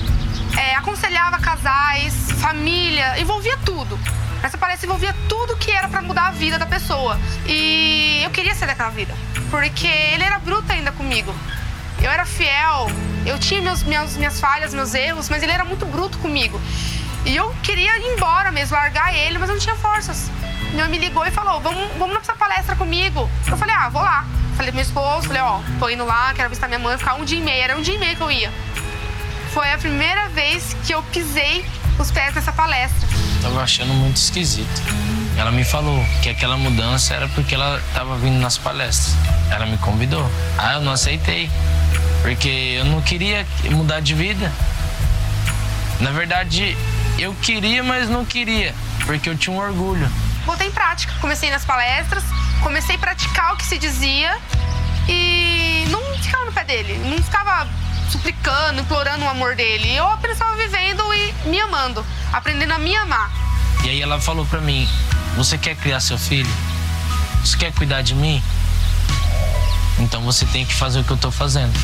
é, 0.56 0.74
aconselhava 0.76 1.38
casais, 1.38 2.14
família, 2.40 3.18
envolvia 3.18 3.56
tudo. 3.58 3.98
Essa 4.42 4.56
palestra 4.56 4.86
envolvia 4.86 5.14
tudo 5.28 5.56
que 5.56 5.70
era 5.70 5.88
para 5.88 6.00
mudar 6.00 6.28
a 6.28 6.30
vida 6.30 6.58
da 6.58 6.66
pessoa. 6.66 7.18
E 7.46 8.22
eu 8.24 8.30
queria 8.30 8.54
ser 8.54 8.66
daquela 8.66 8.90
vida, 8.90 9.14
porque 9.50 9.86
ele 9.86 10.24
era 10.24 10.38
bruto 10.38 10.72
ainda 10.72 10.92
comigo. 10.92 11.34
Eu 12.00 12.10
era 12.10 12.24
fiel, 12.24 12.86
eu 13.26 13.38
tinha 13.38 13.60
meus, 13.60 13.82
minhas, 13.82 14.16
minhas 14.16 14.40
falhas, 14.40 14.72
meus 14.72 14.94
erros, 14.94 15.28
mas 15.28 15.42
ele 15.42 15.52
era 15.52 15.64
muito 15.64 15.84
bruto 15.86 16.18
comigo. 16.18 16.60
E 17.24 17.36
eu 17.36 17.54
queria 17.62 17.98
ir 17.98 18.14
embora 18.14 18.50
mesmo, 18.50 18.76
largar 18.76 19.14
ele, 19.14 19.38
mas 19.38 19.48
eu 19.48 19.56
não 19.56 19.60
tinha 19.60 19.76
forças. 19.76 20.30
Ele 20.72 20.88
me 20.88 20.98
ligou 20.98 21.26
e 21.26 21.30
falou: 21.30 21.60
vamos, 21.60 21.90
vamos 21.98 22.14
nessa 22.16 22.34
palestra 22.34 22.74
comigo. 22.76 23.28
Eu 23.46 23.56
falei: 23.56 23.74
ah, 23.74 23.88
vou 23.88 24.02
lá. 24.02 24.24
Falei 24.56 24.72
pro 24.72 24.76
meu 24.76 24.82
esposo, 24.82 25.26
falei: 25.26 25.42
ó, 25.42 25.60
tô 25.78 25.88
indo 25.88 26.04
lá, 26.04 26.32
quero 26.34 26.48
visitar 26.48 26.68
minha 26.68 26.78
mãe, 26.78 26.96
ficar 26.96 27.14
um 27.14 27.24
dia 27.24 27.38
e 27.38 27.42
meio. 27.42 27.62
Era 27.62 27.76
um 27.76 27.82
dia 27.82 27.94
e 27.94 27.98
meio 27.98 28.16
que 28.16 28.22
eu 28.22 28.30
ia. 28.30 28.50
Foi 29.52 29.70
a 29.72 29.78
primeira 29.78 30.28
vez 30.28 30.76
que 30.86 30.94
eu 30.94 31.02
pisei 31.04 31.64
os 31.98 32.10
pés 32.10 32.34
nessa 32.34 32.52
palestra. 32.52 33.08
Tava 33.42 33.62
achando 33.62 33.92
muito 33.92 34.16
esquisito. 34.16 34.82
Ela 35.36 35.50
me 35.50 35.64
falou 35.64 36.04
que 36.22 36.28
aquela 36.28 36.56
mudança 36.56 37.14
era 37.14 37.26
porque 37.28 37.54
ela 37.54 37.82
tava 37.94 38.16
vindo 38.16 38.38
nas 38.38 38.58
palestras. 38.58 39.16
Ela 39.50 39.66
me 39.66 39.76
convidou. 39.78 40.30
Ah, 40.56 40.74
eu 40.74 40.80
não 40.80 40.92
aceitei. 40.92 41.50
Porque 42.22 42.76
eu 42.78 42.84
não 42.84 43.00
queria 43.00 43.46
mudar 43.70 44.00
de 44.00 44.14
vida. 44.14 44.52
Na 46.00 46.10
verdade, 46.10 46.76
eu 47.18 47.34
queria, 47.34 47.82
mas 47.82 48.08
não 48.08 48.24
queria, 48.24 48.74
porque 49.04 49.28
eu 49.28 49.36
tinha 49.36 49.54
um 49.54 49.58
orgulho. 49.58 50.10
Botei 50.44 50.68
em 50.68 50.70
prática. 50.70 51.12
Comecei 51.20 51.50
nas 51.50 51.64
palestras, 51.64 52.22
comecei 52.62 52.96
a 52.96 52.98
praticar 52.98 53.54
o 53.54 53.56
que 53.56 53.64
se 53.64 53.78
dizia 53.78 54.38
e 55.08 55.86
não 55.90 56.00
ficava 56.18 56.44
no 56.44 56.52
pé 56.52 56.64
dele. 56.64 56.98
Não 57.08 57.22
ficava 57.22 57.66
suplicando, 58.10 58.80
implorando 58.80 59.24
o 59.24 59.28
amor 59.28 59.54
dele. 59.54 59.94
Eu 59.94 60.06
apenas 60.06 60.36
estava 60.36 60.56
vivendo 60.56 61.02
e 61.14 61.48
me 61.48 61.60
amando, 61.60 62.04
aprendendo 62.32 62.72
a 62.72 62.78
me 62.78 62.94
amar. 62.96 63.30
E 63.84 63.90
aí 63.90 64.00
ela 64.02 64.20
falou 64.20 64.44
para 64.46 64.60
mim: 64.60 64.88
Você 65.36 65.56
quer 65.56 65.74
criar 65.74 66.00
seu 66.00 66.18
filho? 66.18 66.50
Você 67.42 67.56
quer 67.56 67.72
cuidar 67.72 68.02
de 68.02 68.14
mim? 68.14 68.42
Então 69.98 70.22
você 70.22 70.46
tem 70.46 70.64
que 70.64 70.74
fazer 70.74 71.00
o 71.00 71.04
que 71.04 71.10
eu 71.10 71.16
tô 71.16 71.30
fazendo 71.30 71.78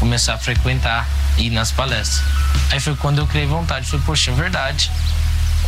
começar 0.00 0.34
a 0.34 0.38
frequentar 0.38 1.06
e 1.36 1.46
ir 1.46 1.50
nas 1.50 1.70
palestras. 1.70 2.24
Aí 2.72 2.80
foi 2.80 2.96
quando 2.96 3.18
eu 3.18 3.26
criei 3.26 3.46
vontade. 3.46 3.86
Falei, 3.86 4.04
poxa, 4.04 4.32
é 4.32 4.34
verdade. 4.34 4.90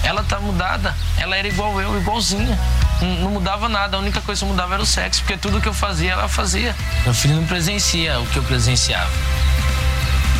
Ela 0.02 0.24
tá 0.24 0.40
mudada. 0.40 0.94
Ela 1.18 1.36
era 1.36 1.46
igual 1.46 1.80
eu, 1.80 1.96
igualzinha. 1.96 2.58
Não, 3.00 3.08
não 3.20 3.30
mudava 3.30 3.68
nada, 3.68 3.96
a 3.96 4.00
única 4.00 4.20
coisa 4.20 4.40
que 4.40 4.50
mudava 4.50 4.74
era 4.74 4.82
o 4.82 4.86
sexo, 4.86 5.20
porque 5.20 5.36
tudo 5.36 5.60
que 5.60 5.68
eu 5.68 5.74
fazia, 5.74 6.12
ela 6.12 6.28
fazia. 6.28 6.74
Meu 7.04 7.14
filho 7.14 7.36
não 7.36 7.46
presencia 7.46 8.18
o 8.18 8.26
que 8.26 8.38
eu 8.38 8.42
presenciava. 8.42 9.10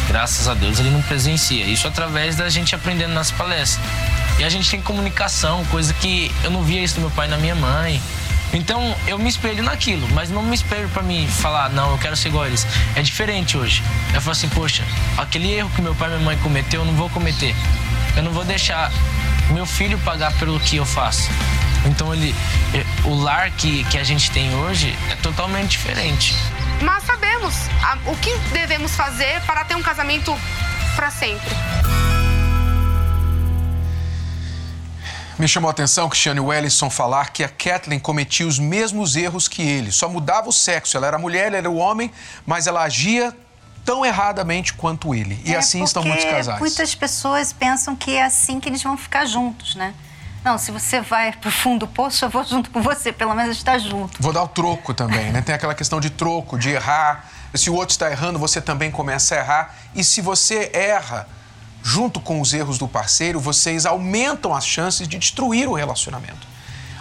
Graças 0.08 0.48
a 0.48 0.54
Deus 0.54 0.80
ele 0.80 0.90
não 0.90 1.02
presencia. 1.02 1.64
Isso 1.64 1.86
através 1.86 2.34
da 2.34 2.48
gente 2.48 2.74
aprendendo 2.74 3.12
nas 3.12 3.30
palestras. 3.30 3.80
E 4.38 4.44
a 4.44 4.48
gente 4.48 4.68
tem 4.70 4.80
comunicação, 4.80 5.64
coisa 5.66 5.94
que 5.94 6.32
eu 6.42 6.50
não 6.50 6.62
via 6.62 6.82
isso 6.82 6.96
do 6.96 7.02
meu 7.02 7.10
pai 7.10 7.28
e 7.28 7.30
na 7.30 7.36
minha 7.36 7.54
mãe. 7.54 8.02
Então 8.52 8.94
eu 9.06 9.18
me 9.18 9.28
espelho 9.28 9.62
naquilo, 9.62 10.06
mas 10.12 10.28
não 10.30 10.42
me 10.42 10.54
espelho 10.54 10.88
para 10.90 11.02
mim 11.02 11.26
falar, 11.26 11.70
não, 11.70 11.92
eu 11.92 11.98
quero 11.98 12.16
ser 12.16 12.28
igual 12.28 12.44
a 12.44 12.48
eles. 12.48 12.66
É 12.94 13.02
diferente 13.02 13.56
hoje. 13.56 13.82
Eu 14.12 14.20
falo 14.20 14.32
assim, 14.32 14.48
poxa, 14.48 14.84
aquele 15.16 15.50
erro 15.52 15.70
que 15.74 15.80
meu 15.80 15.94
pai 15.94 16.08
e 16.08 16.12
minha 16.12 16.24
mãe 16.24 16.38
cometeu, 16.38 16.82
eu 16.82 16.86
não 16.86 16.94
vou 16.94 17.08
cometer. 17.08 17.54
Eu 18.16 18.22
não 18.22 18.32
vou 18.32 18.44
deixar 18.44 18.92
meu 19.50 19.64
filho 19.64 19.98
pagar 20.00 20.32
pelo 20.38 20.60
que 20.60 20.76
eu 20.76 20.84
faço. 20.84 21.30
Então 21.86 22.12
ele, 22.12 22.34
o 23.04 23.14
lar 23.14 23.50
que, 23.50 23.84
que 23.84 23.98
a 23.98 24.04
gente 24.04 24.30
tem 24.30 24.54
hoje 24.54 24.96
é 25.10 25.16
totalmente 25.16 25.70
diferente. 25.70 26.34
Mas 26.80 27.04
sabemos 27.04 27.54
a, 27.82 27.96
o 28.10 28.16
que 28.16 28.36
devemos 28.52 28.94
fazer 28.94 29.40
para 29.42 29.64
ter 29.64 29.74
um 29.74 29.82
casamento 29.82 30.36
para 30.94 31.10
sempre. 31.10 31.50
Me 35.38 35.48
chamou 35.48 35.68
a 35.68 35.70
atenção 35.72 36.08
Cristiane 36.08 36.40
Wellison 36.40 36.90
falar 36.90 37.30
que 37.30 37.42
a 37.42 37.48
Kathleen 37.48 37.98
cometia 37.98 38.46
os 38.46 38.58
mesmos 38.58 39.16
erros 39.16 39.48
que 39.48 39.62
ele, 39.62 39.90
só 39.90 40.08
mudava 40.08 40.48
o 40.48 40.52
sexo. 40.52 40.96
Ela 40.96 41.06
era 41.06 41.18
mulher, 41.18 41.48
ele 41.48 41.56
era 41.56 41.70
o 41.70 41.76
homem, 41.76 42.12
mas 42.46 42.66
ela 42.66 42.82
agia 42.82 43.34
tão 43.84 44.04
erradamente 44.04 44.74
quanto 44.74 45.14
ele. 45.14 45.40
E 45.44 45.54
é 45.54 45.56
assim 45.56 45.82
estão 45.82 46.04
muitos 46.04 46.24
casais. 46.24 46.60
Muitas 46.60 46.94
pessoas 46.94 47.52
pensam 47.52 47.96
que 47.96 48.14
é 48.14 48.24
assim 48.24 48.60
que 48.60 48.68
eles 48.68 48.82
vão 48.82 48.96
ficar 48.96 49.24
juntos, 49.24 49.74
né? 49.74 49.94
Não, 50.44 50.58
se 50.58 50.72
você 50.72 51.00
vai 51.00 51.32
pro 51.32 51.50
fundo 51.50 51.86
do 51.86 51.88
poço, 51.88 52.24
eu 52.24 52.28
vou 52.28 52.44
junto 52.44 52.70
com 52.70 52.82
você, 52.82 53.12
pelo 53.12 53.34
menos 53.34 53.56
está 53.56 53.78
junto. 53.78 54.20
Vou 54.20 54.32
dar 54.32 54.42
o 54.42 54.48
troco 54.48 54.92
também, 54.92 55.30
né? 55.30 55.40
Tem 55.40 55.54
aquela 55.54 55.74
questão 55.74 56.00
de 56.00 56.10
troco, 56.10 56.58
de 56.58 56.70
errar. 56.70 57.28
Se 57.54 57.70
o 57.70 57.74
outro 57.74 57.92
está 57.92 58.10
errando, 58.10 58.38
você 58.38 58.60
também 58.60 58.90
começa 58.90 59.36
a 59.36 59.38
errar. 59.38 59.74
E 59.94 60.02
se 60.02 60.20
você 60.20 60.70
erra 60.74 61.28
junto 61.82 62.20
com 62.20 62.40
os 62.40 62.54
erros 62.54 62.78
do 62.78 62.86
parceiro, 62.86 63.40
vocês 63.40 63.84
aumentam 63.84 64.54
as 64.54 64.66
chances 64.66 65.08
de 65.08 65.18
destruir 65.18 65.68
o 65.68 65.74
relacionamento. 65.74 66.46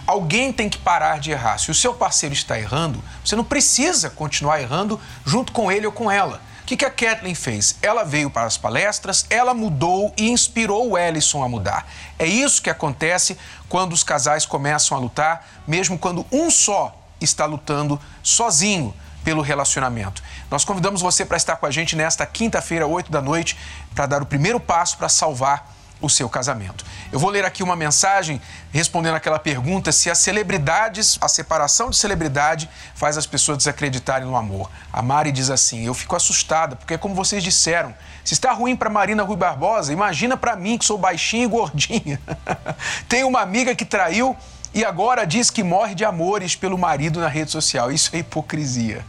Alguém 0.07 0.51
tem 0.51 0.67
que 0.67 0.77
parar 0.77 1.19
de 1.19 1.31
errar. 1.31 1.57
Se 1.57 1.69
o 1.69 1.75
seu 1.75 1.93
parceiro 1.93 2.33
está 2.33 2.59
errando, 2.59 3.01
você 3.23 3.35
não 3.35 3.43
precisa 3.43 4.09
continuar 4.09 4.59
errando 4.59 4.99
junto 5.25 5.51
com 5.51 5.71
ele 5.71 5.85
ou 5.85 5.91
com 5.91 6.09
ela 6.09 6.41
que, 6.71 6.77
que 6.77 6.85
a 6.85 6.89
Kathleen 6.89 7.35
fez? 7.35 7.75
Ela 7.81 8.03
veio 8.03 8.29
para 8.29 8.47
as 8.47 8.57
palestras, 8.57 9.25
ela 9.29 9.53
mudou 9.53 10.13
e 10.15 10.29
inspirou 10.29 10.89
o 10.89 10.97
Ellison 10.97 11.43
a 11.43 11.49
mudar. 11.49 11.85
É 12.17 12.25
isso 12.25 12.61
que 12.61 12.69
acontece 12.69 13.37
quando 13.67 13.91
os 13.91 14.03
casais 14.03 14.45
começam 14.45 14.97
a 14.97 14.99
lutar, 15.01 15.45
mesmo 15.67 15.97
quando 15.97 16.25
um 16.31 16.49
só 16.49 16.97
está 17.19 17.45
lutando 17.45 17.99
sozinho 18.23 18.93
pelo 19.21 19.41
relacionamento. 19.41 20.23
Nós 20.49 20.63
convidamos 20.63 21.01
você 21.01 21.25
para 21.25 21.35
estar 21.35 21.57
com 21.57 21.65
a 21.65 21.71
gente 21.71 21.93
nesta 21.93 22.25
quinta-feira, 22.25 22.87
8 22.87 23.11
da 23.11 23.21
noite, 23.21 23.57
para 23.93 24.05
dar 24.05 24.21
o 24.21 24.25
primeiro 24.25 24.59
passo 24.59 24.97
para 24.97 25.09
salvar 25.09 25.71
o 26.01 26.09
seu 26.09 26.27
casamento. 26.27 26.83
Eu 27.11 27.19
vou 27.19 27.29
ler 27.29 27.45
aqui 27.45 27.61
uma 27.61 27.75
mensagem 27.75 28.41
respondendo 28.71 29.15
aquela 29.15 29.37
pergunta 29.37 29.91
se 29.91 30.09
as 30.09 30.17
celebridades, 30.17 31.17
a 31.21 31.27
separação 31.27 31.89
de 31.89 31.97
celebridade 31.97 32.69
faz 32.95 33.17
as 33.17 33.27
pessoas 33.27 33.59
desacreditarem 33.59 34.27
no 34.27 34.35
amor. 34.35 34.69
A 34.91 35.01
Mari 35.01 35.31
diz 35.31 35.49
assim: 35.49 35.85
"Eu 35.85 35.93
fico 35.93 36.15
assustada, 36.15 36.75
porque 36.75 36.97
como 36.97 37.13
vocês 37.13 37.43
disseram, 37.43 37.93
se 38.23 38.33
está 38.33 38.51
ruim 38.51 38.75
para 38.75 38.89
Marina 38.89 39.23
Rui 39.23 39.37
Barbosa, 39.37 39.93
imagina 39.93 40.35
para 40.35 40.55
mim 40.55 40.77
que 40.77 40.85
sou 40.85 40.97
baixinha 40.97 41.43
e 41.43 41.47
gordinha. 41.47 42.19
Tenho 43.07 43.27
uma 43.27 43.41
amiga 43.41 43.75
que 43.75 43.85
traiu 43.85 44.35
e 44.73 44.85
agora 44.85 45.25
diz 45.25 45.49
que 45.49 45.63
morre 45.63 45.93
de 45.93 46.05
amores 46.05 46.55
pelo 46.55 46.77
marido 46.77 47.19
na 47.19 47.27
rede 47.27 47.51
social. 47.51 47.91
Isso 47.91 48.15
é 48.15 48.19
hipocrisia. 48.19 49.05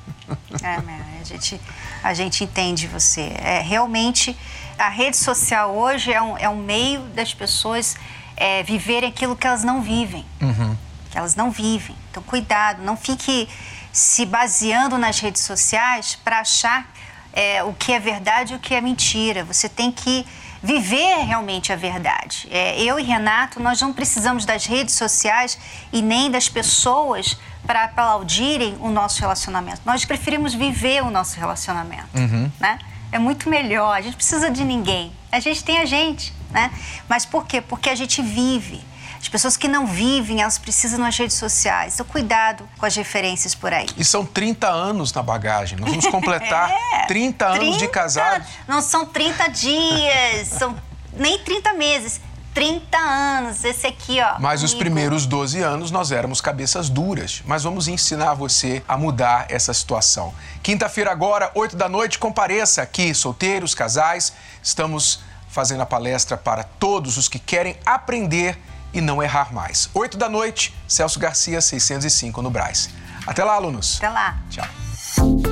É, 0.62 0.76
a 1.20 1.24
gente, 1.24 1.60
a 2.02 2.14
gente 2.14 2.44
entende 2.44 2.86
você. 2.86 3.32
É 3.38 3.60
realmente 3.60 4.36
a 4.82 4.88
rede 4.88 5.16
social 5.16 5.74
hoje 5.76 6.12
é 6.12 6.20
um, 6.20 6.36
é 6.36 6.48
um 6.48 6.56
meio 6.56 7.00
das 7.14 7.32
pessoas 7.32 7.96
é, 8.36 8.62
viverem 8.64 9.08
aquilo 9.08 9.36
que 9.36 9.46
elas 9.46 9.62
não 9.62 9.80
vivem. 9.80 10.26
Uhum. 10.40 10.76
Que 11.10 11.18
elas 11.18 11.36
não 11.36 11.50
vivem. 11.50 11.94
Então, 12.10 12.22
cuidado, 12.22 12.82
não 12.82 12.96
fique 12.96 13.48
se 13.92 14.26
baseando 14.26 14.98
nas 14.98 15.20
redes 15.20 15.42
sociais 15.42 16.18
para 16.24 16.40
achar 16.40 16.90
é, 17.32 17.62
o 17.62 17.72
que 17.72 17.92
é 17.92 18.00
verdade 18.00 18.54
e 18.54 18.56
o 18.56 18.58
que 18.58 18.74
é 18.74 18.80
mentira. 18.80 19.44
Você 19.44 19.68
tem 19.68 19.92
que 19.92 20.26
viver 20.62 21.24
realmente 21.26 21.72
a 21.72 21.76
verdade. 21.76 22.48
É, 22.50 22.80
eu 22.82 22.98
e 22.98 23.02
Renato, 23.02 23.60
nós 23.60 23.80
não 23.80 23.92
precisamos 23.92 24.44
das 24.44 24.66
redes 24.66 24.94
sociais 24.94 25.58
e 25.92 26.02
nem 26.02 26.30
das 26.30 26.48
pessoas 26.48 27.38
para 27.64 27.84
aplaudirem 27.84 28.76
o 28.80 28.90
nosso 28.90 29.20
relacionamento. 29.20 29.80
Nós 29.84 30.04
preferimos 30.04 30.54
viver 30.54 31.02
o 31.02 31.10
nosso 31.10 31.38
relacionamento, 31.38 32.08
uhum. 32.16 32.50
né? 32.58 32.78
É 33.12 33.18
muito 33.18 33.48
melhor. 33.48 33.96
A 33.96 34.01
gente 34.01 34.16
precisa 34.16 34.51
de 34.51 34.64
ninguém. 34.64 35.12
A 35.31 35.38
gente 35.38 35.62
tem 35.62 35.79
a 35.79 35.85
gente, 35.85 36.33
né? 36.51 36.72
Mas 37.09 37.25
por 37.25 37.46
quê? 37.46 37.61
Porque 37.61 37.90
a 37.90 37.94
gente 37.94 38.22
vive. 38.22 38.81
As 39.20 39.29
pessoas 39.29 39.57
que 39.57 39.68
não 39.68 39.87
vivem, 39.87 40.40
elas 40.40 40.59
precisam 40.59 40.98
nas 40.98 41.16
redes 41.16 41.37
sociais. 41.37 41.94
Então, 41.94 42.07
cuidado 42.07 42.68
com 42.77 42.85
as 42.85 42.96
referências 42.96 43.55
por 43.55 43.72
aí. 43.72 43.87
E 43.96 44.05
são 44.05 44.27
30 44.27 44.68
anos 44.68 45.12
na 45.12 45.22
bagagem. 45.22 45.79
Nós 45.79 45.90
vamos 45.90 46.07
completar 46.09 46.68
é, 46.92 47.07
30 47.07 47.46
anos 47.46 47.59
30, 47.61 47.79
de 47.79 47.88
casado. 47.88 48.44
Não 48.66 48.83
são 48.83 49.07
30 49.07 49.46
dias, 49.48 50.48
são 50.48 50.77
nem 51.12 51.38
30 51.38 51.72
meses. 51.75 52.20
30 52.54 52.98
anos, 52.98 53.64
esse 53.64 53.86
aqui, 53.86 54.20
ó. 54.20 54.38
Mas 54.38 54.60
comigo. 54.60 54.64
os 54.64 54.74
primeiros 54.74 55.26
12 55.26 55.60
anos 55.60 55.90
nós 55.90 56.12
éramos 56.12 56.40
cabeças 56.40 56.88
duras. 56.88 57.42
Mas 57.46 57.64
vamos 57.64 57.88
ensinar 57.88 58.34
você 58.34 58.82
a 58.86 58.96
mudar 58.96 59.46
essa 59.48 59.72
situação. 59.72 60.34
Quinta-feira 60.62 61.10
agora, 61.10 61.50
8 61.54 61.76
da 61.76 61.88
noite, 61.88 62.18
compareça 62.18 62.82
aqui, 62.82 63.14
solteiros, 63.14 63.74
casais. 63.74 64.32
Estamos 64.62 65.20
fazendo 65.48 65.82
a 65.82 65.86
palestra 65.86 66.36
para 66.36 66.64
todos 66.64 67.16
os 67.16 67.28
que 67.28 67.38
querem 67.38 67.76
aprender 67.84 68.58
e 68.92 69.00
não 69.00 69.22
errar 69.22 69.52
mais. 69.52 69.88
8 69.94 70.16
da 70.16 70.28
noite, 70.28 70.74
Celso 70.86 71.18
Garcia, 71.18 71.60
605 71.60 72.42
no 72.42 72.50
Braz. 72.50 72.90
Até 73.26 73.44
lá, 73.44 73.54
alunos. 73.54 73.96
Até 73.96 74.08
lá. 74.08 74.36
Tchau. 74.50 75.51